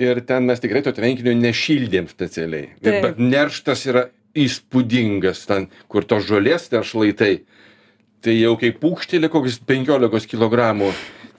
ir 0.00 0.20
ten 0.26 0.46
mes 0.48 0.60
tikrai 0.62 0.82
to 0.84 0.92
tvenkinio 0.94 1.34
nešildėm 1.38 2.10
specialiai. 2.10 2.72
Taip. 2.82 3.00
bet 3.08 3.20
nerštas 3.22 3.86
yra 3.90 4.08
įspūdingas, 4.34 5.44
ten, 5.46 5.68
kur 5.90 6.06
tos 6.08 6.26
žolės 6.26 6.66
teršlaitai. 6.72 7.44
Tai 8.24 8.32
jau 8.34 8.54
kai 8.58 8.72
pūkštelė 8.80 9.28
koks 9.30 9.60
15 9.68 10.30
kg 10.32 10.72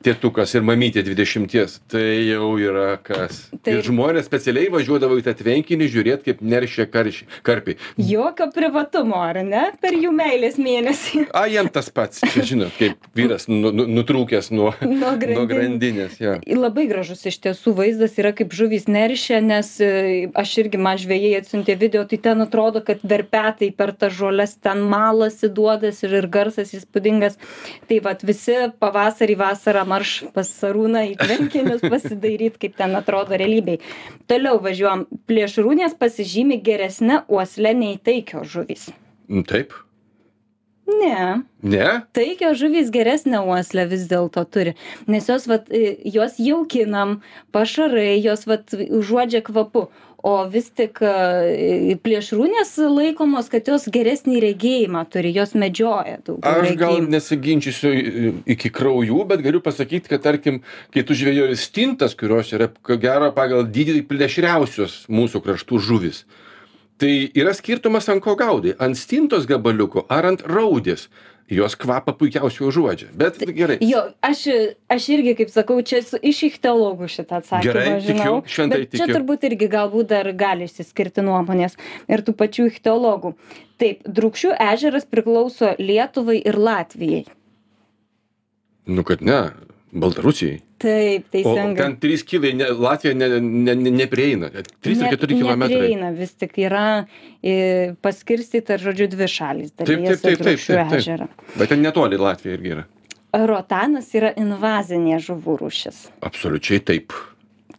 tėtukas 0.06 0.54
ir 0.58 0.64
mamytė 0.68 1.04
20, 1.08 1.80
tai 1.92 2.04
jau 2.30 2.52
yra 2.62 2.98
kas. 3.04 3.48
Tai- 3.64 3.74
Ir 3.76 3.82
žmonės 3.86 4.28
specialiai 4.30 4.70
važiuodavo 4.74 5.18
į 5.20 5.24
tą 5.26 5.34
tvenkinį 5.42 5.88
žiūrėti, 5.92 6.24
kaip 6.30 6.42
neršia 6.46 6.86
karši, 6.92 7.26
karpiai. 7.46 7.78
Jokio 7.98 8.48
privatumo, 8.56 9.18
ar 9.26 9.40
ne, 9.44 9.66
per 9.82 9.98
jų 9.98 10.12
meilės 10.16 10.60
mėnesį. 10.62 11.26
A, 11.34 11.46
jam 11.52 11.68
tas 11.74 11.90
pats, 11.90 12.22
čia 12.34 12.44
žinot, 12.46 12.74
kaip 12.80 13.10
vyras 13.18 13.48
nu, 13.50 13.72
nu, 13.74 13.86
nutrūkęs 13.98 14.52
nuo, 14.54 14.72
Nuo 14.86 14.94
nuo 14.96 15.16
grandinės. 15.18 15.50
grandinės. 15.52 16.20
Ja. 16.22 16.36
Labai 16.56 16.86
gražus 16.90 17.26
iš 17.28 17.40
tiesų 17.44 17.74
vaizdas 17.78 18.16
yra, 18.22 18.32
kaip 18.38 18.54
žuvys 18.56 18.86
neršia, 18.92 19.42
nes 19.44 19.74
e, 19.84 19.92
aš 20.38 20.54
irgi 20.64 20.80
man 20.82 20.98
žvėjai 21.02 21.34
atsiuntė 21.42 21.76
video, 21.82 22.06
tai 22.10 22.18
ten 22.22 22.42
atrodo, 22.46 22.82
kad 22.86 23.02
verpetai 23.04 23.72
per 23.76 23.92
tą 23.98 24.10
žolės 24.14 24.56
ten 24.62 24.84
malasi 24.92 25.50
duodas 25.50 26.04
ir, 26.06 26.14
ir 26.22 26.28
garsas 26.32 26.72
įspūdingas. 26.78 27.36
Tai 27.90 28.00
vad 28.06 28.24
visi 28.28 28.56
pavasarį, 28.80 29.36
vasarą 29.42 29.84
marš 29.96 30.18
pas 30.36 30.52
sarūną 30.60 31.06
į 31.14 31.16
tvenkinius 31.24 31.88
pasidairyt 31.96 32.60
kaip 32.62 32.78
ten 32.84 32.94
atrodo 33.00 33.40
realybėj 33.40 33.82
toliau 34.30 34.62
važiuojam 34.68 35.08
plėšrūnės 35.32 35.98
pasižymi 36.04 36.62
geresne 36.70 37.24
uosle 37.32 37.74
nei 37.82 37.98
taikios 37.98 38.54
žuvys 38.54 38.92
Mm, 39.30 39.46
Taip. 39.50 39.74
Ne 40.88 41.44
Ne? 41.66 42.02
taikios 42.14 42.60
žuvys 42.62 42.92
geresnę 42.94 43.40
uoslę 43.42 43.88
vis 43.90 44.04
dėlto 44.12 44.44
turi 44.54 44.76
nes 45.10 45.26
jos 45.30 45.48
vat 45.50 45.70
i, 45.74 45.96
juos 46.14 46.36
jaukinam 46.38 47.22
pašarai 47.56 48.20
jos 48.22 48.46
vat 48.46 48.76
užuodžia 48.78 49.42
kvapu 49.48 49.88
o 50.26 50.34
vis 50.50 50.70
tik 50.74 51.02
a, 51.06 51.14
plėšrūnės 52.06 52.76
laikomos 52.86 53.50
kad 53.54 53.68
jos 53.70 53.88
geresnį 53.94 54.40
regėjimą 54.46 55.04
turi 55.14 55.34
jos 55.36 55.54
medžioja 55.58 56.20
daugiau 56.26 56.62
Aš 56.62 56.72
gal 56.78 56.96
regėjimų. 56.96 57.12
nesiginčysiu 57.18 57.92
iki 58.56 58.70
kraujų, 58.74 59.26
bet 59.30 59.42
galiu 59.46 59.62
pasakyti, 59.66 60.10
kad 60.14 60.22
tarkim, 60.26 60.62
kai 60.94 61.04
tu 61.06 61.18
žvėjoji 61.18 61.58
stintas, 61.62 62.14
kurios 62.18 62.54
yra, 62.58 62.70
ko 62.86 62.98
gero, 63.02 63.30
pagal 63.38 63.66
dydį 63.70 64.04
plėšriausios 64.10 65.06
mūsų 65.10 65.42
kraštų 65.46 65.82
žuvis, 65.82 66.26
tai 66.98 67.32
yra 67.36 67.54
skirtumas 67.54 68.10
ant 68.10 68.24
ko 68.24 68.36
gaudai- 68.40 68.76
ant 68.84 68.98
stintos 68.98 69.46
gabaliuko 69.46 70.06
ar 70.10 70.26
ant 70.26 70.44
raudės. 70.44 71.08
Jos 71.46 71.76
kvapą 71.78 72.16
puikiausiai 72.18 72.66
užuodžia. 72.66 73.08
Bet 73.14 73.38
gerai. 73.38 73.78
Jo, 73.86 74.00
aš, 74.26 74.48
aš 74.90 75.04
irgi, 75.14 75.36
kaip 75.38 75.52
sakau, 75.54 75.78
čia 75.86 76.00
iš 76.02 76.40
ichtiologų 76.48 77.06
šitą 77.06 77.38
atsakymą 77.38 77.62
Gerai, 77.62 78.02
žinau. 78.02 78.42
tikiu, 78.42 78.50
šventai 78.50 78.80
bet 78.82 78.96
čia 78.98 79.06
turbūt 79.12 79.46
irgi 79.46 79.68
galbūt 79.70 80.08
dar 80.10 80.32
gali 80.34 80.66
išsiskirti 80.66 81.22
nuomonės 81.22 81.78
ir 82.10 82.24
tų 82.26 82.34
pačių 82.34 82.66
ichtiologų. 82.72 83.36
Taip, 83.78 84.02
Drukšių 84.10 84.56
ežeras 84.58 85.06
priklauso 85.06 85.76
Lietuvai 85.78 86.42
ir 86.42 86.58
Latvijai. 86.58 87.26
Nu, 88.88 89.04
kad 89.04 89.22
ne. 89.22 89.52
Baltarusijai. 89.96 90.58
Taip, 90.84 91.30
teisingai. 91.32 91.76
ten 91.80 91.94
3 92.04 92.24
kilai, 92.28 92.52
ne, 92.60 92.68
Latvija 92.76 93.16
ne, 93.16 93.30
ne, 93.40 93.76
ne, 93.80 93.92
neprieina. 93.96 94.50
3 94.84 95.06
ar 95.08 95.16
4 95.16 95.38
km. 95.40 95.64
Neprieina, 95.64 96.10
vis 96.16 96.34
tik 96.36 96.58
yra 96.66 96.88
e, 97.40 97.94
paskirstyta, 98.04 98.76
žodžiu, 98.82 99.08
dvi 99.14 99.30
šalys. 99.32 99.72
Dalijasi 99.80 100.20
taip, 100.26 100.42
taip, 100.42 100.44
Drukšių 100.44 100.74
taip, 100.74 100.92
taip. 100.92 101.00
ežerą. 101.00 101.30
Bet 101.56 101.72
ten 101.72 101.86
netoli 101.86 102.20
Latvija 102.20 102.58
irgi 102.60 102.76
yra. 102.76 102.84
Rotanas 103.36 104.12
yra 104.16 104.34
invazinė 104.40 105.22
žuvų 105.24 105.58
rūšis. 105.64 106.04
Absoliučiai 106.28 106.84
taip. 106.84 107.16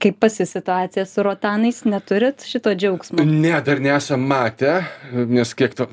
Kaip 0.00 0.18
pasi 0.20 0.44
situacija 0.46 1.06
su 1.08 1.22
rotanais, 1.24 1.78
neturit 1.88 2.44
šito 2.44 2.74
džiaugsmo? 2.76 3.24
Ne, 3.24 3.54
dar 3.64 3.80
nesam 3.80 4.26
matę, 4.28 4.82
nes 5.12 5.54
kiek 5.56 5.72
to, 5.76 5.86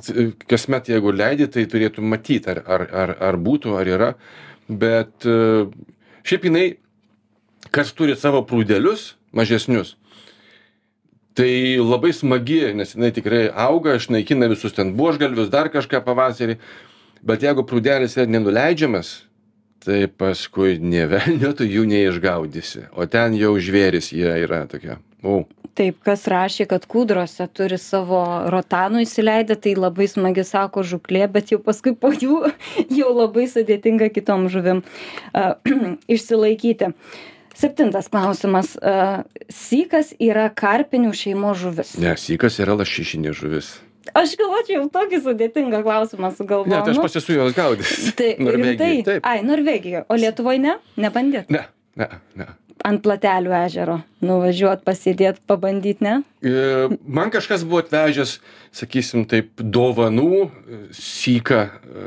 kasmet 0.51 0.89
jeigu 0.91 1.13
leidi, 1.15 1.47
tai 1.51 1.63
turėtum 1.71 2.09
matyti, 2.12 2.51
ar, 2.51 2.59
ar, 2.67 2.83
ar, 3.03 3.15
ar 3.29 3.39
būtų, 3.39 3.77
ar 3.79 3.91
yra. 3.95 4.09
Bet 4.67 5.27
e, 5.27 5.38
šiaip 6.27 6.47
jinai, 6.49 6.67
kas 7.73 7.93
turi 7.95 8.15
savo 8.19 8.43
prūdelius 8.47 9.13
mažesnius, 9.36 9.95
tai 11.38 11.77
labai 11.81 12.13
smagi, 12.13 12.73
nes 12.77 12.95
jinai 12.95 13.12
tikrai 13.15 13.45
auga, 13.49 13.97
išnaikina 13.97 14.49
visus 14.51 14.75
ten 14.75 14.93
buožgalvius, 14.97 15.51
dar 15.53 15.71
kažką 15.73 16.03
pavasarį. 16.05 16.59
Bet 17.23 17.45
jeigu 17.45 17.63
prūdelis 17.63 18.17
yra 18.17 18.27
nenuleidžiamas, 18.27 19.13
tai 19.83 20.05
paskui 20.07 20.77
ne 20.79 21.05
velnio 21.12 21.53
tu 21.55 21.67
jų 21.67 21.86
neišgaudysi. 21.89 22.89
O 22.99 23.07
ten 23.07 23.36
jau 23.39 23.55
žvėris 23.59 24.12
jie 24.15 24.29
yra 24.43 24.65
tokie. 24.71 24.97
O. 25.23 25.43
Taip, 25.73 25.97
kas 26.05 26.27
rašė, 26.29 26.67
kad 26.69 26.83
kūdrose 26.86 27.47
turi 27.49 27.79
savo 27.81 28.19
rotanų 28.53 29.01
įsileidę, 29.07 29.55
tai 29.57 29.73
labai 29.73 30.05
smagi 30.12 30.43
sako 30.45 30.83
žuklė, 30.86 31.25
bet 31.33 31.49
jau 31.49 31.57
paskui 31.63 31.95
po 31.97 32.12
jų 32.13 32.43
jau 32.99 33.13
labai 33.15 33.47
sudėtinga 33.49 34.12
kitom 34.13 34.49
žuvim 34.53 34.83
uh, 34.83 35.55
išsilaikyti. 36.15 36.91
Septintas 37.57 38.09
klausimas. 38.09 38.75
Uh, 38.81 39.23
sykas 39.53 40.13
yra 40.21 40.49
karpinių 40.53 41.13
šeimos 41.17 41.62
žuvis. 41.62 41.97
Ne, 42.01 42.13
sykas 42.21 42.59
yra 42.62 42.77
lašišinė 42.77 43.33
žuvis. 43.38 43.73
Aš 44.13 44.36
galvočiau, 44.38 44.83
tokį 44.91 45.19
sudėtingą 45.23 45.79
klausimą 45.86 46.29
Ne, 46.29 46.36
sugalvojau. 46.38 46.81
tai 46.86 46.91
aš 46.93 46.99
pas 47.01 47.15
esu 47.17 47.38
jos 47.38 47.55
gaudęs. 47.55 47.93
Tai 48.19 48.33
taip. 48.77 49.23
Ai, 49.23 49.39
Norvegijoje. 49.47 50.03
O 50.12 50.17
Lietuvoje 50.19 50.59
ne? 50.62 50.75
Nebandėt? 50.99 51.49
Ne, 51.53 51.63
ne, 51.97 52.09
ne. 52.38 52.49
Ant 52.83 52.99
platelių 53.05 53.53
ežero. 53.63 54.01
Nuvažiuot, 54.23 54.83
pasėdėt, 54.88 55.41
pabandyt, 55.49 56.01
ne? 56.03 56.21
E, 56.43 56.89
Man 57.07 57.31
kažkas 57.33 57.63
buvo 57.67 57.81
atvežęs, 57.83 58.38
sakysim, 58.75 59.25
taip, 59.29 59.51
dovanų 59.59 60.45
e, 60.47 60.79
syką 60.95 61.59
e, 61.63 62.05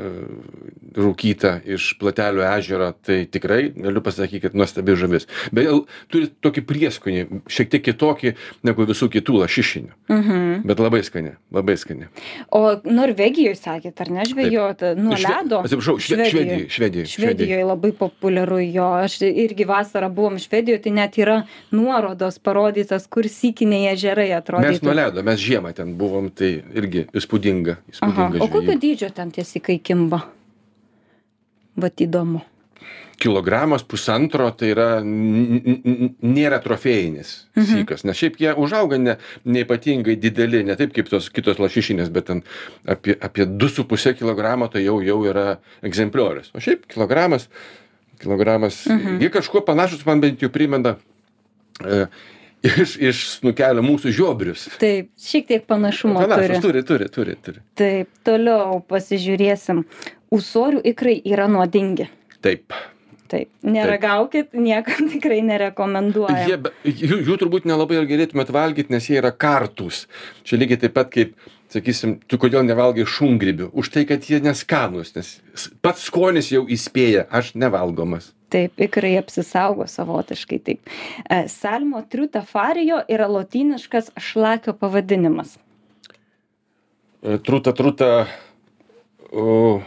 rūkytą 0.97 1.53
iš 1.75 1.91
platelių 2.01 2.43
ežero, 2.47 2.89
tai 3.05 3.19
tikrai 3.29 3.69
galiu 3.75 4.01
pasakyti, 4.05 4.43
kad 4.47 4.57
nuostabi 4.57 4.95
žuvis. 4.97 5.27
Bet 5.53 5.69
jau 5.69 5.77
turi 6.11 6.29
tokį 6.43 6.63
prieskonį, 6.69 7.23
šiek 7.53 7.71
tiek 7.73 7.85
kitokį 7.85 8.33
negu 8.67 8.87
visų 8.89 9.09
kitų 9.13 9.37
lašišinių. 9.43 9.93
Mhm. 10.13 10.65
Bet 10.67 10.81
labai 10.81 11.03
skani, 11.05 11.35
labai 11.53 11.77
skani. 11.79 12.09
O 12.53 12.63
Norvegijoje 12.83 13.57
sakėt, 13.61 14.01
ar 14.05 14.11
ne 14.13 14.25
žvejot? 14.29 14.85
Nuo 14.97 15.17
Šve- 15.17 15.33
ledo? 15.33 15.61
Atsiprašau, 15.65 15.97
šve, 16.01 16.29
Švedijai. 16.73 17.05
Švedijoje 17.09 17.65
labai 17.67 17.93
populiaru 17.97 18.59
jo. 18.65 18.89
Aš 19.05 19.19
irgi 19.27 19.67
vasarą 19.69 20.09
buvom 20.13 20.41
Švedijoje, 20.41 20.81
tai 20.87 20.95
net 20.97 21.17
yra 21.21 21.41
nuorodos 22.07 22.39
parodytas, 22.39 23.07
kur 23.07 23.23
sykiniai 23.27 23.91
ežerai 23.93 24.29
Mes 24.31 24.39
atrodytų. 24.41 24.83
nuo 24.87 24.93
ledo, 24.95 25.23
mes 25.23 25.39
žiemą 25.39 25.73
ten 25.75 25.95
buvom, 25.97 26.29
tai 26.31 26.63
irgi 26.75 27.07
įspūdinga. 27.13 27.77
Aha. 27.77 27.91
įspūdinga 27.91 28.41
O 28.43 28.47
kokio 28.47 28.77
dydžio 28.79 29.09
ten 29.13 29.31
tie 29.31 29.43
sykai 29.43 29.79
kimba? 29.79 30.23
Vat 31.77 31.95
įdomu. 32.01 32.41
kilogramas 33.17 33.81
pusantro 33.81 34.51
tai 34.53 34.67
yra 34.75 35.01
nėra 35.01 36.59
trofėjinis 36.61 37.45
Mhm. 37.55 37.65
sykas 37.65 38.03
nes 38.05 38.15
šiaip 38.15 38.35
jie 38.37 38.51
užauga 38.53 38.99
ne 39.01 39.15
neypatingai 39.43 40.13
dideli 40.21 40.63
ne 40.63 40.75
taip 40.75 40.93
kaip 40.93 41.09
tos 41.09 41.29
kitos 41.33 41.57
lašišinės 41.57 42.11
bet 42.13 42.25
ten 42.27 42.43
apie 42.85 43.17
apie 43.19 43.45
du 43.47 43.69
su 43.69 43.83
puse 43.85 44.13
kilogramo 44.13 44.67
tai 44.69 44.83
jau 44.85 45.01
jau 45.01 45.17
yra 45.25 45.57
egzempliorius 45.81 46.51
o 46.53 46.59
šiaip 46.61 46.85
kilogramas 46.87 47.47
kilogramas 48.21 48.85
Mhm. 48.85 49.17
jie 49.19 49.29
kažkuo 49.33 49.65
panašūs 49.65 50.05
man 50.05 50.21
bent 50.21 50.39
jau 50.39 50.49
primena 50.49 50.95
iš 52.67 52.97
iš 52.97 53.23
snukelio 53.37 53.83
mūsų 53.85 54.11
žiobrius 54.17 54.67
Taip, 54.81 55.11
šiek 55.21 55.47
tiek 55.49 55.65
panašumo 55.69 56.23
panašūs 56.23 56.61
turi. 56.65 56.83
turi 56.83 57.09
turi 57.13 57.37
turi 57.47 57.63
Taip, 57.77 58.11
toliau 58.27 58.81
pasižiūrėsim. 58.89 59.83
Ūsorių 60.33 60.81
ikrai 60.91 61.17
yra 61.23 61.47
nuodingi. 61.51 62.09
taip 62.41 62.73
Taip, 63.27 63.49
neragaukit, 63.63 64.53
niekam 64.55 65.07
tikrai 65.13 65.41
nerekomenduoju. 65.43 66.47
Jie, 66.47 66.57
jų, 66.87 67.19
jų 67.27 67.35
turbūt 67.41 67.67
nelabai 67.67 67.99
ir 67.99 68.07
galėtumėt 68.07 68.53
valgyti, 68.55 68.93
nes 68.93 69.09
jie 69.09 69.17
yra 69.19 69.33
kartus. 69.35 70.05
Čia 70.47 70.59
lygiai 70.61 70.79
taip 70.85 70.95
pat 70.95 71.11
kaip, 71.11 71.33
sakysim, 71.73 72.17
tu 72.23 72.39
kodėl 72.39 72.63
nevalgai 72.67 73.03
šungrybių? 73.03 73.73
Už 73.75 73.91
tai, 73.91 74.05
kad 74.07 74.23
jie 74.23 74.39
neskanus, 74.43 75.11
nes 75.17 75.33
pats 75.83 76.07
skonis 76.07 76.53
jau 76.53 76.63
įspėja, 76.71 77.27
aš 77.27 77.51
nevalgomas. 77.59 78.31
Taip, 78.49 78.79
ikrai 78.79 79.17
apsisaugo 79.19 79.87
savotiškai 79.91 80.59
taip. 80.63 80.91
E, 81.29 81.47
Salmo 81.51 82.01
triutafarijo 82.07 83.01
yra 83.11 83.27
lotyniškas 83.27 84.13
šlakio 84.23 84.73
pavadinimas. 84.73 85.57
E, 87.23 87.37
Truta, 87.43 87.73
truta. 87.75 88.11
O, 89.31 89.81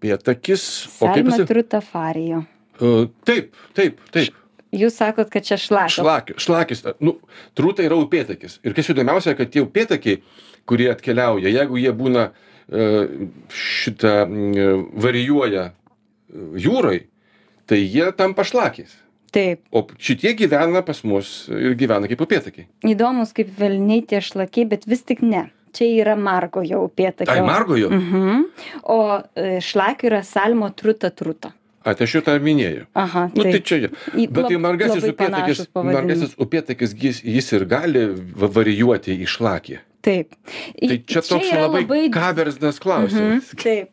Pietakis. 0.00 0.66
Salmo 0.98 1.36
jis? 1.36 1.48
triutafarijo. 1.48 2.42
Taip, 3.24 3.56
taip, 3.76 4.04
taip. 4.12 4.36
Jūs 4.70 4.94
sakot, 5.00 5.28
kad 5.32 5.44
čia 5.44 5.58
šlakio. 5.58 6.04
Šlakis, 6.04 6.36
šlakis, 6.44 6.84
nu, 7.02 7.16
trūta 7.58 7.82
yra 7.84 7.98
upėtakis. 7.98 8.60
Ir 8.64 8.76
kas 8.76 8.92
įdomiausia, 8.92 9.34
kad 9.38 9.50
tie 9.50 9.64
upėtakiai, 9.64 10.20
kurie 10.68 10.86
atkeliauja, 10.92 11.50
jeigu 11.50 11.80
jie 11.80 11.90
būna 11.96 12.28
e, 12.30 12.86
šitą 13.50 14.14
varijuoja 15.02 15.70
jūrai, 16.32 17.04
tai 17.70 17.80
jie 17.84 18.10
tampa 18.16 18.44
šlakiais. 18.46 18.92
Taip, 19.30 19.60
O 19.70 19.84
šitie 19.94 20.32
gyvena 20.34 20.82
pas 20.82 21.04
mus 21.06 21.46
ir 21.54 21.76
gyvena 21.78 22.08
kaip 22.10 22.18
upėtakiai. 22.24 22.66
įdomus 22.82 23.30
kaip 23.36 23.52
velniai 23.60 24.02
tie 24.02 24.18
šlakiai, 24.18 24.66
bet 24.72 24.86
vis 24.90 25.02
tik 25.06 25.22
ne. 25.22 25.50
Čia 25.70 25.86
yra 26.02 26.16
margojo 26.18 26.80
upėtakio. 26.88 27.30
Ai, 27.30 27.44
margojo? 27.46 27.92
Mhm. 27.94 28.40
O 28.90 28.96
e, 29.38 29.60
šlakio 29.62 30.08
yra 30.10 30.24
salmo 30.26 30.66
truta 30.74 31.12
truta. 31.14 31.52
A, 31.86 31.94
tai 31.94 32.04
aš 32.08 32.16
jau 32.18 32.22
tą 32.26 32.34
minėjau. 32.42 32.88
Aha, 32.98 33.28
Nu, 33.32 33.44
tai 33.46 33.60
čia, 33.64 33.88
bet 34.12 34.48
tai 34.50 34.58
margasis 34.60 35.06
upėtakis, 35.14 35.62
margasis 35.78 36.34
upėtakis 36.36 36.92
jis, 36.98 37.22
jis 37.24 37.52
ir 37.56 37.64
gali 37.70 38.02
va- 38.36 38.50
varijuoti 38.52 39.14
į 39.14 39.28
šlakį. 39.30 39.78
Taip. 40.04 40.34
Tai 40.80 40.96
čia 41.06 41.22
toks 41.22 41.46
yra 41.52 41.68
labai, 41.68 41.84
labai... 41.86 42.02
kaverznas 42.12 42.82
klausimas. 42.82 43.48
Mhm, 43.54 43.62
taip, 43.62 43.88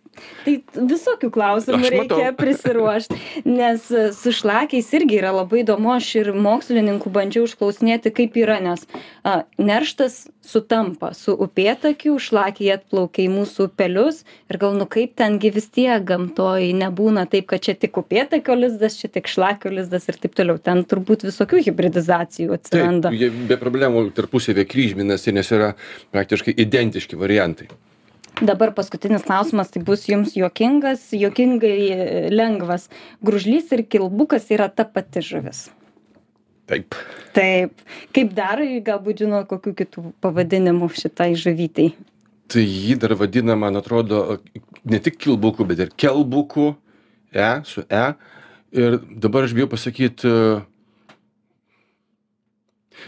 Tai 0.45 0.55
visokių 0.89 1.29
klausimų 1.33 1.91
reikia 1.93 2.31
prisiruošti, 2.37 3.17
nes 3.47 3.87
su 4.17 4.33
šlakiais 4.35 4.89
irgi 4.97 5.19
yra 5.19 5.33
labai 5.35 5.63
įdomu, 5.63 5.91
aš 5.97 6.09
ir 6.21 6.31
mokslininkų 6.35 7.11
bandžiau 7.13 7.47
užklausinėti, 7.47 8.13
kaip 8.15 8.37
yra, 8.39 8.59
nes 8.63 8.85
a, 9.23 9.41
nerštas 9.59 10.25
sutampa 10.47 11.11
su 11.17 11.35
upėtakiu, 11.35 12.15
šlakiai 12.21 12.77
atplaukia 12.77 13.25
į 13.25 13.31
mūsų 13.33 13.67
upelius 13.67 14.21
ir 14.47 14.59
gal 14.61 14.77
nu 14.79 14.87
kaip 14.89 15.17
tengi 15.19 15.51
vis 15.53 15.67
tiek 15.73 16.05
gamtoj 16.07 16.69
nebūna 16.77 17.25
taip, 17.31 17.49
kad 17.51 17.65
čia 17.67 17.75
tik 17.75 17.99
upėtakio 17.99 18.55
lizdas, 18.55 18.95
čia 19.01 19.11
tik 19.11 19.27
šlakio 19.31 19.73
lizdas 19.73 20.07
ir 20.07 20.19
taip 20.21 20.37
toliau. 20.37 20.61
Ten 20.61 20.85
turbūt 20.87 21.27
visokių 21.27 21.65
hybridizacijų 21.67 22.55
atsiranda. 22.55 23.11
Taip, 23.11 23.43
be 23.51 23.59
problemų 23.59 24.07
tarpusavė 24.17 24.67
kryžminasi, 24.69 25.35
nes 25.35 25.51
yra 25.51 25.73
praktiškai 26.15 26.55
identiški 26.55 27.19
variantai. 27.19 27.69
Dabar 28.37 28.73
paskutinis 28.77 29.25
klausimas, 29.25 29.71
tai 29.73 29.81
bus 29.81 30.03
jums 30.05 30.35
juokingas, 30.37 31.07
juokingai 31.15 31.77
e, 31.89 31.97
lengvas. 32.29 32.85
Gružlys 33.25 33.71
ir 33.73 33.81
kilbukas 33.89 34.51
yra 34.53 34.69
ta 34.69 34.85
pati 34.85 35.23
žuvis. 35.25 35.67
Taip. 36.69 36.93
Taip. 37.33 37.81
Kaip 38.13 38.33
dar, 38.37 38.61
galbūt 38.61 39.23
žino, 39.23 39.41
kokiu 39.49 39.73
kitų 39.77 40.11
pavadinimų 40.21 40.91
šitai 40.93 41.31
žuvytai. 41.39 41.91
Tai 42.47 42.63
jį 42.63 42.97
dar 43.01 43.15
vadina, 43.19 43.57
man 43.59 43.79
atrodo, 43.79 44.39
ne 44.87 44.99
tik 45.03 45.17
kilbuku, 45.23 45.65
bet 45.67 45.81
ir 45.83 45.95
kelbuku, 45.95 46.75
E, 47.31 47.61
su 47.65 47.83
E. 47.89 48.13
Ir 48.71 48.99
dabar 49.11 49.43
aš 49.43 49.53
bijau 49.55 49.67
pasakyti, 49.71 50.29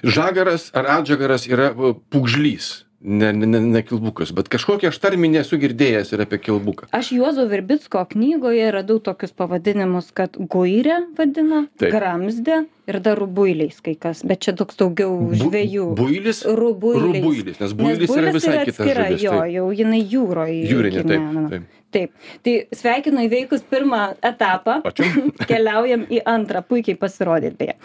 žagaras 0.03 0.69
ar 0.75 0.87
atžagaras 0.99 1.47
yra 1.47 1.71
e, 1.71 1.93
pugžlys, 2.11 2.85
ne, 3.01 3.33
ne, 3.33 3.47
ne, 3.47 3.59
ne 3.59 3.81
kilbukas, 3.85 4.31
bet 4.35 4.49
kažkokią 4.51 4.91
aš 4.91 4.99
tarminę 5.03 5.41
esu 5.43 5.59
girdėjęs 5.61 6.11
ir 6.13 6.23
apie 6.25 6.39
kilbuką. 6.43 6.89
Aš 6.95 7.13
Juozo 7.15 7.45
Virbicko 7.49 8.01
knygoje 8.11 8.67
radau 8.75 8.99
tokius 9.03 9.31
pavadinimus, 9.35 10.11
kad 10.15 10.35
guirė 10.35 10.99
vadina, 11.17 11.63
gramzdė 11.79 12.63
ir 12.89 12.99
dar 13.05 13.19
rubuiliais 13.21 13.79
kai 13.85 13.95
kas, 13.99 14.23
bet 14.27 14.43
čia 14.45 14.55
toks 14.59 14.79
daugiau 14.79 15.15
žvėjų. 15.31 15.89
Builis. 15.99 16.43
Rubuiliais. 16.43 17.23
Rubuilis, 17.23 17.59
nes 17.61 17.75
builis 17.77 18.15
yra 18.15 18.33
visai 18.35 18.55
kita 18.67 18.83
atskira, 18.83 19.09
žuvis. 19.11 19.27
Jo, 19.27 19.35
jau 19.57 19.67
jinai 19.79 20.01
jūroje. 20.03 20.63
Jūrinė, 20.71 21.05
taip. 21.11 21.29
taip. 21.53 21.75
Taip. 21.89 22.11
Tai 22.45 22.53
sveikinu 22.77 23.23
įveikus 23.25 23.63
pirmą 23.65 24.01
etapą. 24.21 24.79
Ačiū. 24.85 25.07
Keliaujam 25.49 26.03
į 26.05 26.21
antrą. 26.29 26.61
Puikiai 26.61 26.99
pasirodėt 26.99 27.57
beje. 27.57 27.79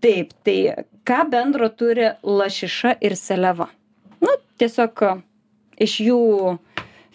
Taip, 0.00 0.32
tai 0.46 0.86
ką 1.08 1.24
bendro 1.32 1.68
turi 1.68 2.14
lašiša 2.24 2.96
ir 3.04 3.16
seleva? 3.20 3.68
Nu, 4.22 4.32
tiesiog 4.60 5.02
iš 5.82 5.98
jų 6.06 6.20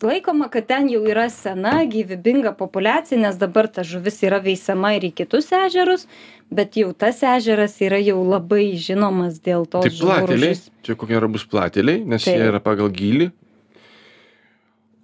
Laikoma, 0.00 0.46
kad 0.48 0.64
ten 0.64 0.86
jau 0.88 1.02
yra 1.04 1.26
sena 1.28 1.82
gyvybinga 1.84 2.54
populiacija, 2.56 3.18
nes 3.20 3.36
dabar 3.36 3.66
ta 3.68 3.82
žuvis 3.84 4.22
yra 4.24 4.38
veisama 4.40 4.94
ir 4.96 5.04
į 5.10 5.12
kitus 5.18 5.50
ežerus, 5.52 6.06
bet 6.48 6.78
jau 6.80 6.94
tas 6.96 7.20
ežeras 7.20 7.74
yra 7.84 7.98
jau 8.00 8.22
labai 8.24 8.70
žinomas 8.80 9.36
dėl 9.44 9.66
to. 9.68 9.82
Tai 9.84 9.92
plateliai, 9.98 10.56
čia 10.86 10.96
kokie 10.96 11.18
yra 11.18 11.28
bus 11.28 11.44
plateliai, 11.44 12.00
nes 12.00 12.24
Taip. 12.24 12.32
jie 12.32 12.48
yra 12.48 12.62
pagal 12.64 12.88
gylį. 12.96 13.28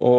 O 0.01 0.15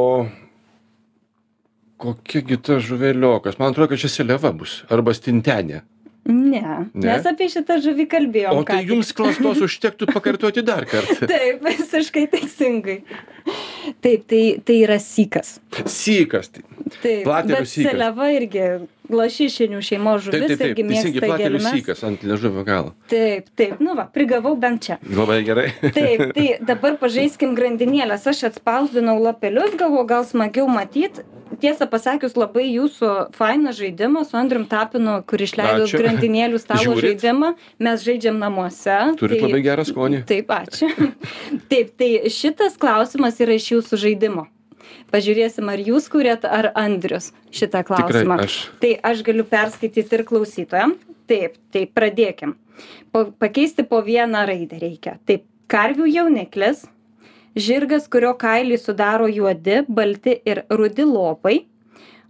kokiagi 1.98 2.58
ta 2.62 2.78
žuveliokas? 2.82 3.58
Man 3.60 3.72
atrodo, 3.74 3.92
kad 3.94 4.02
čia 4.02 4.10
seleva 4.12 4.52
bus. 4.54 4.82
Arba 4.90 5.14
stintenė. 5.16 5.82
Ne, 6.28 6.60
Ne? 6.92 7.06
mes 7.08 7.24
apie 7.24 7.46
šitą 7.48 7.78
žuvį 7.80 8.04
kalbėjom. 8.12 8.58
O 8.60 8.64
tai 8.68 8.82
tik. 8.82 8.90
jums 8.90 9.14
klastos 9.16 9.62
užtektų 9.66 10.10
pakartoti 10.12 10.60
dar 10.66 10.84
kartą. 10.84 11.24
Taip, 11.30 11.62
visiškai 11.64 12.26
teisingai. 12.34 12.98
Taip, 14.04 14.26
tai, 14.28 14.42
tai 14.60 14.76
yra 14.84 14.98
sykas. 15.00 15.54
Sykas. 15.88 16.50
tai- 16.52 16.64
Taip, 17.02 17.24
Platelių 17.24 17.64
sykas. 17.68 17.90
seleva 17.92 18.26
irgi 18.32 18.66
lašišinių 19.08 19.80
šeimos 19.84 20.26
Taip, 20.26 20.34
žuvis 20.34 20.50
taip, 20.52 20.58
taip. 20.60 20.68
irgi 20.74 20.84
Teisingai, 20.84 21.14
mėgsta 21.22 21.30
platelių 21.32 21.60
sykas 21.64 22.04
ant 22.04 22.22
liežuvio 22.28 22.64
galo. 22.68 22.92
Taip, 23.08 23.48
taip, 23.56 23.80
nu 23.80 23.94
va, 23.96 24.04
prigavau 24.12 24.52
bent 24.60 24.84
čia. 24.84 24.98
Labai 25.08 25.40
gerai. 25.48 25.70
Taip, 25.96 26.26
tai 26.36 26.46
dabar 26.60 26.98
pažaiskim 27.00 27.56
grandinėlės. 27.56 28.28
Aš 28.28 28.44
atspausdinau 28.52 29.16
lapelius, 29.22 29.72
galvoju, 29.80 30.06
gal 30.12 30.28
smagiau 30.28 30.68
matyti. 30.68 31.24
Tiesą 31.62 31.88
pasakius, 31.90 32.36
labai 32.38 32.66
jūsų 32.68 33.08
fainas 33.34 33.78
žaidimas 33.78 34.28
su 34.30 34.36
Andrium 34.38 34.66
Tapinu, 34.68 35.16
kur 35.26 35.42
išleido 35.42 35.86
Ačiū. 35.86 36.00
grandinėlių 36.02 36.60
stalo 36.60 36.84
Žiūrit? 36.84 37.16
žaidimą. 37.16 37.54
Mes 37.82 38.04
žaidžiam 38.04 38.38
namuose. 38.38 38.98
Turit 39.18 39.42
labai 39.42 39.62
gerą 39.64 39.86
skonį. 39.88 40.22
Taip, 40.28 40.52
ačiū. 40.54 40.90
Taip, 41.72 41.90
tai 41.98 42.10
šitas 42.32 42.78
klausimas 42.80 43.40
yra 43.42 43.56
iš 43.58 43.72
jūsų 43.74 44.00
žaidimo. 44.04 44.46
Pažiūrėsim, 45.12 45.68
ar 45.72 45.80
jūs 45.80 46.08
kūrėt, 46.12 46.44
ar 46.44 46.70
Andrius 46.76 47.30
šitą 47.54 47.82
klausimą. 47.88 48.36
Tikrai 48.36 48.48
aš. 48.48 48.58
Tai 48.82 48.92
aš 49.10 49.24
galiu 49.26 49.44
perskaityti 49.48 50.18
ir 50.18 50.24
klausytojam. 50.28 50.94
Taip, 51.28 51.56
tai 51.72 51.86
pradėkim. 51.88 52.54
Po, 53.12 53.26
pakeisti 53.40 53.84
po 53.88 54.02
vieną 54.04 54.44
raidę 54.48 54.78
reikia. 54.80 55.16
Taip, 55.28 55.44
karvių 55.72 56.06
jauniklis, 56.12 56.86
žirgas, 57.58 58.06
kurio 58.10 58.32
kailį 58.38 58.78
sudaro 58.80 59.26
juodi, 59.30 59.82
balti 59.88 60.36
ir 60.48 60.62
rudi 60.70 61.04
lopai, 61.08 61.58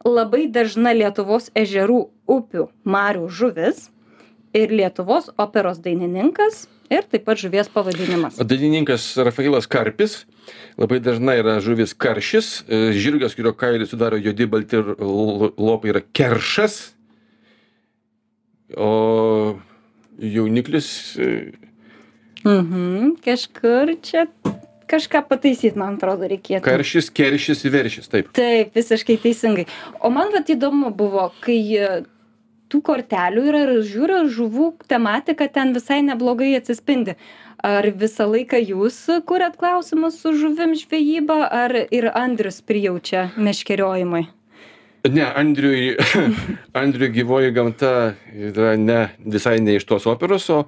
labai 0.07 0.47
dažna 0.55 0.95
Lietuvos 0.97 1.51
ežerų, 1.59 2.01
upių, 2.29 2.69
marių 2.85 3.29
žuvis 3.29 3.88
ir 4.57 4.73
Lietuvos 4.73 5.31
operos 5.41 5.79
dainininkas 5.85 6.67
ir 6.88 7.05
taip 7.05 7.27
pat 7.29 7.37
žuvies 7.41 7.69
pavadinimas. 7.73 8.38
Dainininkas 8.41 9.11
Rafailas 9.21 9.67
Karpis. 9.69 10.23
Labai 10.81 11.01
dažnai 11.05 11.35
yra 11.43 11.59
žuvis 11.61 11.93
karšis. 11.93 12.62
e, 12.69 12.93
Žirgas, 12.97 13.35
kurio 13.37 13.53
kailį 13.53 13.85
sudaro 13.91 14.17
juodi 14.17 14.47
balti 14.49 14.79
ir 14.81 14.95
lopai 15.59 15.91
yra 15.93 16.01
keršas. 16.17 16.95
O 18.77 19.59
jauniklis. 20.19 21.17
e, 21.19 21.53
Mhm, 22.45 23.17
kažkur 23.25 23.97
čia 24.03 24.27
kažką 24.90 25.24
pataisyti, 25.29 25.77
man 25.79 25.98
atrodo, 25.98 26.29
reikėtų. 26.31 26.62
Karšis, 26.66 27.11
keršis, 27.14 27.64
veršis. 27.72 28.09
Taip. 28.12 28.31
Taip, 28.37 28.72
visiškai 28.77 29.18
teisingai. 29.22 29.66
O 30.01 30.12
man 30.14 30.33
vat 30.35 30.51
įdomu 30.53 30.92
buvo, 30.96 31.29
kai 31.44 31.59
e, 31.77 31.90
tų 32.72 32.81
kortelių 32.88 33.44
yra 33.51 33.64
ir 33.66 33.74
žiūriu, 33.88 34.22
žuvų 34.33 34.70
tematika 34.90 35.48
ten 35.53 35.74
visai 35.77 36.01
neblogai 36.07 36.55
atsispindi. 36.59 37.18
Ar 37.64 37.88
visą 37.90 38.29
laiką 38.31 38.61
jūs 38.62 39.01
kuriat 39.27 39.57
klausimus 39.59 40.20
su 40.22 40.31
žuvim 40.38 40.77
žvejyba, 40.79 41.40
ar 41.51 41.74
ir 41.90 42.11
Andrius 42.14 42.61
prijaučia 42.62 43.33
meškeriojimui? 43.35 44.29
Ne, 45.12 45.25
Andriui, 45.40 45.97
Andriui 46.81 47.11
gyvoji 47.14 47.53
gamta 47.57 47.92
yra 48.35 48.75
ne, 48.81 48.99
visai 49.25 49.59
ne 49.64 49.79
iš 49.79 49.87
tos 49.88 50.07
operos, 50.11 50.49
o 50.53 50.64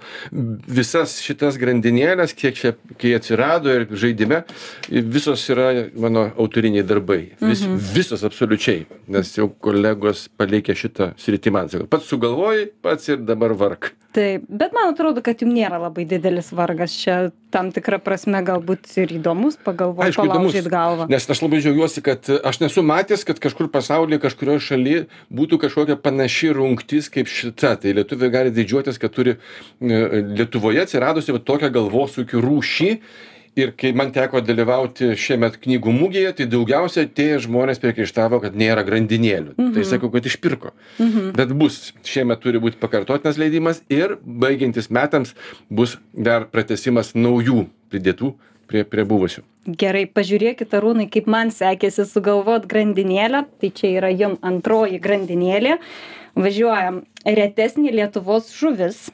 visas 0.68 1.18
šitas 1.24 1.59
grandinėlės, 1.61 2.35
kiek 2.38 2.59
čia, 2.59 2.74
kai 3.00 3.14
atsirado 3.18 3.72
ir 3.74 3.87
žaidime, 3.90 4.42
visos 4.88 5.44
yra 5.53 5.70
mano 6.00 6.29
autoriniai 6.31 6.87
darbai. 6.87 7.22
Vis, 7.42 7.64
mhm. 7.66 7.79
Visos 7.94 8.24
absoliučiai, 8.26 8.85
nes 9.12 9.35
jau 9.37 9.50
kolegos 9.62 10.29
palikė 10.40 10.76
šitą 10.79 11.12
sritį 11.20 11.55
man. 11.55 11.72
Sako, 11.72 11.88
pats 11.90 12.11
sugalvojai, 12.11 12.70
pats 12.85 13.12
ir 13.12 13.25
dabar 13.27 13.56
vark 13.58 13.92
taip 14.14 14.46
bet 14.48 14.73
man 14.75 14.90
atrodo 14.90 15.23
kad 15.23 15.42
jum 15.42 15.52
nėra 15.54 15.79
labai 15.81 16.04
didelis 16.08 16.50
vargas 16.56 16.94
čia 16.98 17.31
tam 17.54 17.71
tikra 17.75 18.00
prasme 18.02 18.40
galbūt 18.46 18.88
ir 19.02 19.14
įdomus 19.19 19.58
pagalvot 19.64 20.10
palaužyt 20.17 20.67
galvą 20.71 21.06
nes 21.10 21.29
aš 21.31 21.42
labai 21.44 21.60
džiaugiuosi 21.62 22.02
kad 22.06 22.31
aš 22.50 22.60
nesu 22.62 22.83
matęs 22.87 23.23
kad 23.29 23.38
kažkur 23.42 23.71
pasauly 23.73 24.19
kažkurioj 24.31 24.62
šaly 24.62 24.94
būtų 25.35 25.58
kažkokia 25.64 25.98
panaši 26.00 26.54
rungtis 26.56 27.10
kaip 27.12 27.31
šita. 27.31 27.74
Tai 27.83 27.96
lietuviai 27.98 28.33
gali 28.33 28.54
didžiuotis 28.54 29.00
kad 29.00 29.12
turi 29.14 29.37
e, 29.37 30.22
lietuvoje 30.38 30.87
atsiradusią 30.87 31.37
va 31.37 31.42
tokią 31.42 31.72
galvosūkių 31.74 32.46
rūšį. 32.46 32.94
Ir 33.58 33.72
kai 33.74 33.90
man 33.98 34.12
teko 34.14 34.38
dalyvauti 34.46 35.10
šiemet 35.18 35.56
knygų 35.60 35.92
mugėje 35.92 36.31
tai 36.38 36.46
daugiausia 36.52 37.02
atėję 37.08 37.40
žmonės 37.48 37.83
priekaištavo 37.83 38.38
kad 38.44 38.54
nėra 38.54 38.85
grandinėlių. 38.87 39.56
Tai 39.58 39.66
mhm. 39.66 39.88
sakau 39.90 40.12
kad 40.14 40.28
išpirko. 40.31 40.70
Mhm. 41.02 41.33
bet 41.37 41.54
bus. 41.58 41.90
Šiemet 42.06 42.40
turi 42.44 42.62
būt 42.62 42.78
pakartotinas 42.81 43.40
leidimas 43.42 43.83
ir 43.90 44.16
baigiantis 44.22 44.88
metams 44.94 45.35
bus 45.68 45.98
dar 46.14 46.46
pratęsimas 46.54 47.16
naujų 47.18 47.66
pridėtų 47.90 48.37
prie 48.70 48.87
prie 48.87 49.04
buvusių 49.04 49.50
gerai 49.67 50.06
pažiūrėkit 50.08 50.73
arūnai 50.77 51.06
kaip 51.13 51.29
man 51.31 51.50
sekėsi 51.52 52.06
sugalvot 52.08 52.67
grandinėlę. 52.71 53.44
Tai 53.61 53.71
čia 53.71 53.92
yra 53.98 54.11
jum 54.13 54.38
antroji 54.42 55.00
grandinėlė. 55.02 55.79
Važiuojam. 56.38 57.04
Retesnė 57.27 57.92
lietuvos 57.92 58.52
žuvis. 58.56 59.11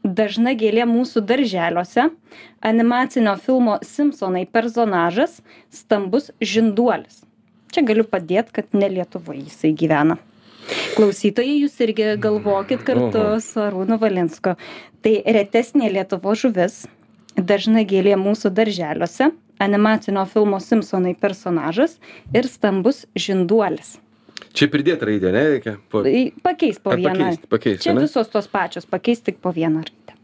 Dažna 0.00 0.54
gėlė 0.56 0.86
mūsų 0.88 1.20
darželiuose. 1.28 2.08
Animacinio 2.64 3.36
filmo 3.36 3.76
simpsonai 3.84 4.46
personažas. 4.48 5.40
Stambus 5.68 6.30
žinduolis. 6.40 7.24
Čia 7.70 7.84
galiu 7.86 8.06
padėt 8.08 8.50
kad 8.54 8.72
ne 8.72 8.88
lietuvoj 8.90 9.44
jisai 9.44 9.74
gyvena. 9.76 10.16
Klausytojai 10.96 11.60
jūs 11.62 11.76
irgi 11.82 12.14
galvokit 12.22 12.82
kartu 12.86 13.36
su 13.42 13.60
arūnu 13.62 13.98
valinsku. 14.00 14.56
Tai 15.04 15.12
retesnė 15.36 15.92
lietuvos 15.92 16.42
žuvis. 16.46 16.80
Dažna 17.36 17.84
gėlė 17.88 18.16
mūsų 18.20 18.50
darželiuose 18.54 19.30
animacinio 19.60 20.24
filmo 20.28 20.60
simpsonai 20.60 21.16
personažas 21.18 21.98
ir 22.34 22.48
stambus 22.48 23.04
žinduolis 23.16 23.98
Čia 24.56 24.66
pridėti 24.70 25.06
raidę, 25.06 25.30
ne, 25.34 25.42
reikia? 25.54 25.76
Po... 25.92 26.02
Pakeis 26.42 26.80
po 26.82 26.96
vieną. 26.98 27.12
Pakeist, 27.14 27.44
pakeist, 27.52 27.82
Čia 27.84 27.94
ne? 27.94 28.06
visos 28.06 28.30
tos 28.32 28.48
pačios, 28.50 28.86
pakeis 28.88 29.22
tik 29.22 29.38
po 29.42 29.52
vieną 29.54 29.84
raidę. 29.84 30.16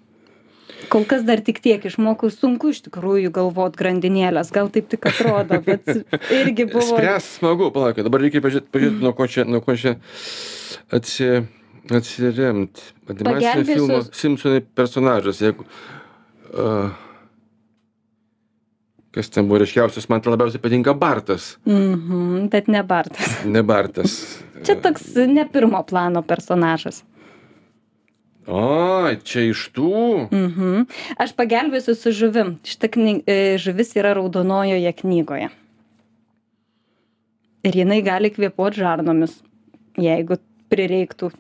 Kol 0.91 1.07
kas 1.09 1.23
dar 1.27 1.41
tik 1.43 1.61
tiek 1.63 1.83
išmokau, 1.89 2.31
sunku 2.31 2.71
iš 2.75 2.83
tikrųjų 2.87 3.31
galvot 3.35 3.79
grandinėlės, 3.79 4.51
gal 4.55 4.69
taip 4.75 4.91
tik 4.91 5.07
atrodo, 5.09 5.61
bet 5.67 5.89
irgi 6.35 6.67
buvo. 6.69 6.85
Spręs 6.91 7.31
smagu, 7.39 7.71
palauk, 7.75 8.03
dabar 8.07 8.23
reikia 8.27 8.43
pažiūrėti, 8.45 8.71
pažiūrėti 8.75 9.07
nuo 9.07 9.15
ko 9.17 9.31
čia, 9.31 9.47
nuo 9.49 9.63
ko 9.65 9.79
čia 9.79 9.97
atsi, 10.95 11.31
atsiremti. 11.87 12.93
Animacinio 13.15 13.67
filmo 13.71 14.05
Simpsonai 14.11 14.63
personažas, 14.79 15.43
jeigu... 15.43 15.67
Uh, 16.57 17.06
kas 19.17 19.31
ten 19.33 19.49
buvo 19.49 19.63
ryškiausias, 19.63 20.11
man 20.13 20.21
tai 20.21 20.35
labiausiai 20.35 20.61
patinka 20.61 20.93
Bartas. 20.95 21.55
Mhm, 21.65 22.49
bet 22.53 22.69
ne 22.69 22.83
Bartas. 22.85 23.39
Ne 23.55 23.63
Bartas. 23.65 24.17
Čia 24.67 24.77
toks 24.85 25.15
ne 25.31 25.47
pirmo 25.49 25.81
plano 25.89 26.21
personažas. 26.27 27.03
O, 28.47 29.09
čia 29.27 29.49
iš 29.49 29.65
tų. 29.75 30.29
Mhm. 30.29 30.85
Aš 31.19 31.33
pagelbėsiu 31.39 31.97
su 31.99 32.13
žuvim. 32.15 32.57
Šita 32.67 32.93
knyg, 32.93 33.25
e, 33.27 33.57
žuvis 33.59 33.97
yra 33.99 34.13
raudonojoje 34.19 34.93
knygoje. 35.01 35.51
Ir 37.67 37.81
jinai 37.83 38.03
gali 38.07 38.31
kvėpuoti 38.31 38.85
žarnomis, 38.85 39.41
jeigu 39.99 40.39
prireiktų. 40.71 41.33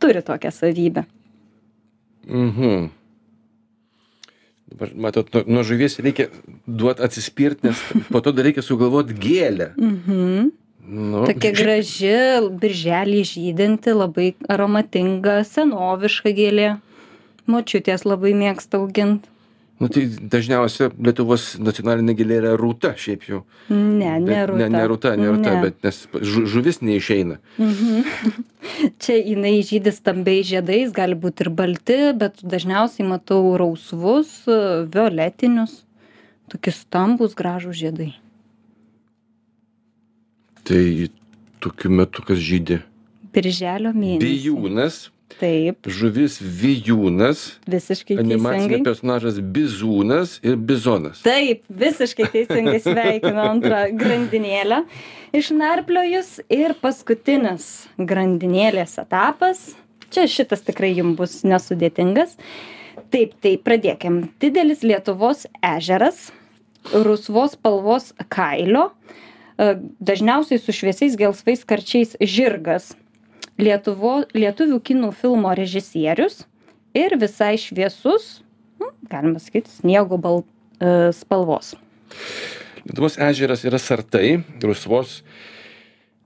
Turi 0.00 0.22
tokią 0.24 0.54
savybę. 0.54 1.04
Mhm 2.24 2.92
matot 4.94 5.28
nuo 5.34 5.42
nuo 5.46 5.62
žuvies 5.62 5.98
reikia 6.02 6.28
duot 6.66 7.00
atsispirt 7.00 7.62
nes 7.64 7.78
po 8.10 8.20
to 8.20 8.32
dar 8.32 8.44
reikia 8.48 8.62
sugalvot 8.62 9.12
gėlę 9.14 9.72
Mhm. 9.76 10.50
nu 10.84 11.24
Tokia 11.26 11.52
graži, 11.56 12.16
birželį 12.60 13.20
žydinti, 13.24 13.94
labai 13.96 14.34
aromatinga, 14.52 15.38
senoviška 15.48 16.28
gėlė. 16.36 16.74
Močiutės 17.48 18.04
labai 18.04 18.32
mėgsta 18.36 18.80
auginti. 18.80 19.28
Nu 19.82 19.88
tai 19.90 20.04
dažniausia 20.06 20.90
lietuvos 21.02 21.56
nacionalinė 21.58 22.14
gėlė 22.16 22.36
yra 22.40 22.52
rūta 22.60 22.92
šiaip 22.96 23.24
jau 23.28 23.40
Ne, 23.68 24.12
ne 24.22 24.40
rūta. 24.46 24.58
ne 24.60 24.68
ne 24.70 24.82
rūta 24.90 25.14
ne 25.18 25.28
rūta 25.32 25.54
Ne. 25.56 25.62
bet 25.64 25.82
nes 25.84 25.98
žu 26.22 26.44
žuvis 26.46 26.78
neišeina 26.80 27.38
Mhm. 27.58 28.04
Čia 29.02 29.16
jinai 29.20 29.58
žydi 29.66 29.92
stambiais 29.92 30.46
žiedais, 30.48 30.92
gali 30.94 31.14
būti 31.14 31.44
ir 31.44 31.50
balti, 31.50 31.98
bet 32.16 32.38
dažniausiai 32.42 33.04
matau 33.06 33.56
rausvus, 33.60 34.30
violetinius, 34.94 35.82
tokie 36.48 36.72
stambus 36.72 37.34
gražų 37.36 37.74
žiedai. 37.82 38.12
tai 40.64 41.08
tokiu 41.60 41.90
metu 41.90 42.22
kas 42.24 42.38
žydi 42.40 42.78
Birželio 43.34 43.90
mėnesį. 43.92 44.22
bijūnas 44.22 45.08
Taip, 45.34 45.88
žuvis 45.90 46.36
vijūnas 46.38 47.40
visiškai 47.66 48.18
teisingai. 48.20 48.82
personažas 48.86 49.40
bizūnas 49.40 50.36
ir 50.44 50.58
bizonas 50.60 51.24
Taip, 51.24 51.64
visiškai 51.68 52.28
teisingai 52.30 52.76
sveikinu 52.84 53.42
antrą 53.42 53.80
grandinėlę. 53.98 54.84
Išnarpliojus 55.34 56.36
ir 56.52 56.76
paskutinis 56.78 57.88
grandinėlės 57.98 58.98
etapas. 59.02 59.72
Čia 60.14 60.28
šitas 60.30 60.62
tikrai 60.62 60.92
jums 60.94 61.18
bus 61.18 61.40
nesudėtingas. 61.42 62.36
Taip, 63.10 63.34
tai 63.42 63.56
pradėkim. 63.58 64.28
Didelis 64.42 64.84
Lietuvos 64.86 65.48
ežeras, 65.64 66.28
rusvos 66.92 67.56
spalvos 67.56 68.12
kailio, 68.30 68.90
e, 69.58 69.74
dažniausiai 69.98 70.60
su 70.62 70.74
šviesiais 70.76 71.16
gelsvais 71.18 71.64
karčiais 71.66 72.14
žirgas. 72.20 72.92
Lietuvo, 73.60 74.24
lietuvių 74.34 74.80
kinų 74.82 75.12
filmo 75.14 75.52
režisierius 75.54 76.42
ir 76.96 77.14
visai 77.20 77.54
šviesus, 77.60 78.40
nu, 78.82 78.90
galima 79.10 79.42
sakyti, 79.42 79.70
sniego 79.70 80.18
bal, 80.18 80.42
e, 80.82 81.12
spalvos. 81.14 81.74
lietuvos 82.84 83.18
ežeras 83.18 83.64
yra 83.64 83.78
sartai 83.80 84.42
rusvos 84.62 85.22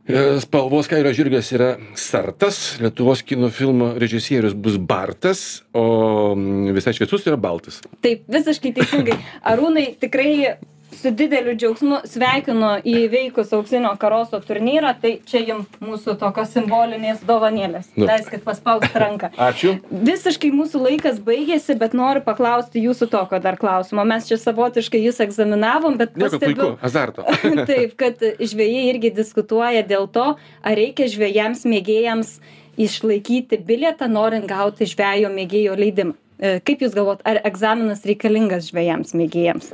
e, 0.09 0.41
spalvos 0.43 0.89
kailio 0.91 1.13
žirgas 1.15 1.53
yra 1.55 1.69
sartas 1.95 2.79
lietuvos 2.83 3.23
kino 3.23 3.51
filmo 3.53 3.93
režisierius 4.01 4.57
bus 4.57 4.77
bartas 4.77 5.63
o 5.73 6.35
mm, 6.35 6.73
visai 6.77 6.97
šviesus 6.97 7.29
yra 7.29 7.37
baltas 7.37 7.81
Taip, 8.03 8.25
visiškai 8.29 8.75
teisingai. 8.81 9.21
Arūnai 9.53 9.87
tikrai 10.01 10.57
su 10.93 11.11
dideliu 11.11 11.55
džiaugsmu 11.57 12.01
sveikinu 12.09 12.71
įveikus 12.89 13.53
auksinio 13.57 13.91
karoso 14.01 14.41
turnyrą, 14.45 14.95
tai 15.03 15.13
čia 15.29 15.43
jums 15.45 15.81
mūsų 15.85 16.17
tokios 16.21 16.53
simbolinės 16.55 17.23
dovanėlės. 17.29 17.91
Nu. 17.97 18.07
Leiskit 18.09 18.45
paspausti 18.47 18.91
ranką. 18.99 19.31
ačiū 19.49 19.77
Visiškai 19.91 20.51
mūsų 20.55 20.83
laikas 20.87 21.21
baigėsi, 21.25 21.77
bet 21.79 21.97
noriu 21.99 22.23
paklausti 22.25 22.83
jūsų 22.85 23.11
tokio 23.13 23.41
dar 23.45 23.59
klausimo. 23.61 24.05
Mes 24.09 24.29
čia 24.29 24.41
savotiškai 24.41 25.03
jūs 25.05 25.21
egzaminavom, 25.25 25.99
bet 26.01 26.17
nieko 26.19 26.41
puiku 26.43 26.71
azarto 26.85 27.27
Taip, 27.71 27.97
kad 28.01 28.23
žvėjai 28.23 28.87
irgi 28.93 29.13
diskutuoja 29.15 29.85
dėl 29.87 30.09
to, 30.13 30.31
ar 30.39 30.79
reikia 30.79 31.09
žvėjams 31.11 31.67
mėgėjams 31.69 32.39
išlaikyti 32.79 33.59
bilietą, 33.67 34.09
norint 34.11 34.47
gauti 34.49 34.87
žvėjo 34.89 35.31
mėgėjo 35.35 35.77
leidimą. 35.79 36.17
E, 36.39 36.59
Kaip 36.63 36.85
Jūs 36.85 36.95
galvot, 36.95 37.23
ar 37.27 37.41
egzaminas 37.47 38.05
reikalingas 38.07 38.69
žvėjams 38.71 39.17
mėgėjams, 39.19 39.73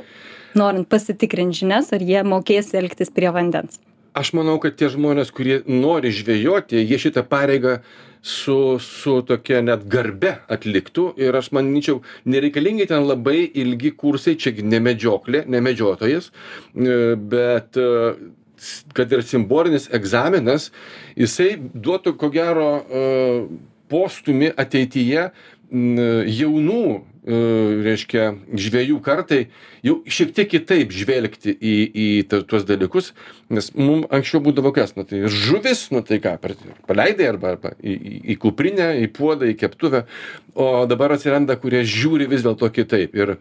norint 0.59 0.87
pasitikrinti 0.89 1.63
žinias, 1.63 1.91
ar 1.95 2.03
jie 2.03 2.23
mokės 2.27 2.73
elgtis 2.77 3.13
prie 3.13 3.31
vandens? 3.35 3.79
aš 4.15 4.31
manau 4.37 4.55
kad 4.63 4.77
tie 4.79 4.87
žmonės 4.91 5.31
kurie 5.35 5.59
nori 5.67 6.11
žvejoti 6.15 6.79
jie 6.79 6.99
šitą 7.01 7.25
pareigą 7.27 7.79
su 8.25 8.79
su 8.81 9.19
tokia 9.27 9.61
net 9.65 9.83
garbe 9.91 10.31
atliktų 10.55 11.09
ir 11.21 11.35
aš 11.35 11.51
manyčiau 11.55 11.99
nereikalingi 12.25 12.87
ten 12.89 13.05
labai 13.05 13.43
ilgi 13.63 13.91
kursai 13.99 14.37
čia 14.39 14.55
ne 14.63 14.79
medžioklė 14.87 15.43
ne 15.51 15.61
medžiotojas 15.67 16.31
e, 16.31 17.15
bet 17.33 17.77
e, 17.77 17.89
kad 18.95 19.11
ir 19.11 19.25
simbolinis 19.27 19.89
egzaminas 19.93 20.71
jisai 21.19 21.51
duotų 21.59 22.15
ko 22.21 22.31
gero 22.33 22.69
e, 22.79 23.03
postūmį 23.91 24.55
ateityje 24.63 25.27
jaunų 26.39 26.85
reiškia 27.25 28.27
žvejų 28.53 28.99
kartai 29.05 29.39
jau 29.85 29.97
šiek 30.05 30.33
tiek 30.37 30.49
kitaip 30.51 30.93
žvelgti 30.93 31.55
į 31.55 31.75
į 32.05 32.07
tuos 32.29 32.67
dalykus 32.67 33.13
nes 33.49 33.71
mum 33.73 34.03
anksčiau 34.13 34.43
būdavo 34.45 34.73
kas 34.75 34.93
nu 34.97 35.07
tai 35.09 35.23
žuvis 35.31 35.87
nu 35.95 36.03
tai 36.05 36.19
ką 36.21 36.35
per 36.41 36.53
paleidai 36.85 37.31
arba 37.31 37.55
arba 37.55 37.73
į 37.81 37.95
į 37.95 38.15
į 38.35 38.37
kuprinę 38.45 38.91
į 39.01 39.09
puodą 39.15 39.49
į 39.49 39.57
keptuvę 39.57 40.05
o 40.53 40.85
dabar 40.89 41.15
atsiranda 41.17 41.57
kurie 41.59 41.81
žiūri 41.81 42.29
vis 42.29 42.45
dėlto 42.45 42.69
kitaip. 42.73 43.15
Ir 43.17 43.35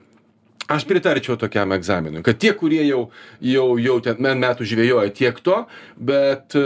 aš 0.68 0.86
pritarčiau 0.88 1.36
tokiam 1.40 1.76
egzaminui 1.76 2.24
kad 2.24 2.40
tie 2.40 2.54
kurie 2.56 2.82
jau 2.86 3.08
jau 3.44 3.68
jau 3.80 4.00
ten 4.04 4.20
me 4.24 4.32
metų 4.40 4.64
žvejoja 4.68 5.12
tiek 5.12 5.40
to 5.44 5.60
bet 6.00 6.56
e, 6.56 6.64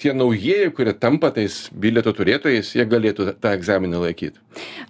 tie 0.00 0.14
naujieji 0.16 0.70
kurie 0.76 0.94
tampa 0.96 1.30
tais 1.34 1.66
bilieto 1.72 2.12
turėtojais 2.16 2.72
jie 2.76 2.86
galėtų 2.88 3.34
tą 3.40 3.52
egzaminą 3.56 4.00
laikyt. 4.06 4.40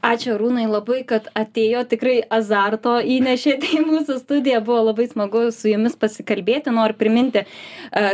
Ačiū 0.00 0.32
arūnai 0.38 0.64
labai 0.70 1.02
kad 1.04 1.26
atėjot 1.36 1.90
tikrai 1.92 2.20
azarto 2.32 2.94
įnešėte 3.04 3.74
į 3.76 3.80
mūsų 3.84 4.16
studiją. 4.22 4.62
Buvo 4.64 4.86
labai 4.88 5.04
smagu 5.11 5.42
su 5.52 5.68
jumis 5.68 5.96
pasikalbėti. 6.00 6.72
Noriu 6.72 6.96
priminti 6.96 7.42
e, 7.42 7.46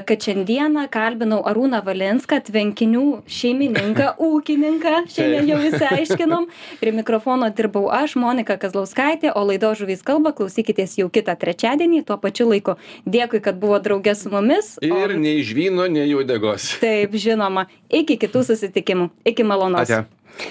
kad 0.09 0.27
šiandieną 0.27 0.89
kalbinau 0.91 1.39
arūną 1.47 1.83
valinską 1.87 2.41
tvenkinių 2.49 3.05
šeimininką 3.31 4.09
ūkininką. 4.29 4.95
Šiandien 5.13 5.53
jau 5.53 5.61
išsiaiškinom 5.69 6.49
prie 6.81 6.95
mikrofono 6.97 7.53
dirbau 7.55 7.87
aš 7.95 8.17
monika 8.19 8.59
kazlauskaitė 8.59 9.31
o 9.37 9.45
laidos 9.47 9.79
žuvys 9.83 10.03
kalba. 10.07 10.35
Klausykitės 10.37 10.99
jau 10.99 11.07
kitą 11.13 11.37
trečiadienį. 11.39 12.03
Tuo 12.11 12.19
pačiu 12.19 12.49
laiku 12.51 12.75
dėkui 13.07 13.43
kad 13.45 13.63
buvot 13.63 13.87
drauge 13.87 14.17
su 14.19 14.35
mumis. 14.35 14.75
Ir 14.83 15.15
nei 15.21 15.39
žvyno 15.47 15.87
nei 15.93 16.11
uodegos 16.19 16.73
taip 16.87 17.17
žinoma. 17.21 17.67
Iki 17.91 18.19
kitų 18.25 18.45
susitikimų. 18.51 19.11
Iki 19.33 19.47
malonaus 19.47 19.91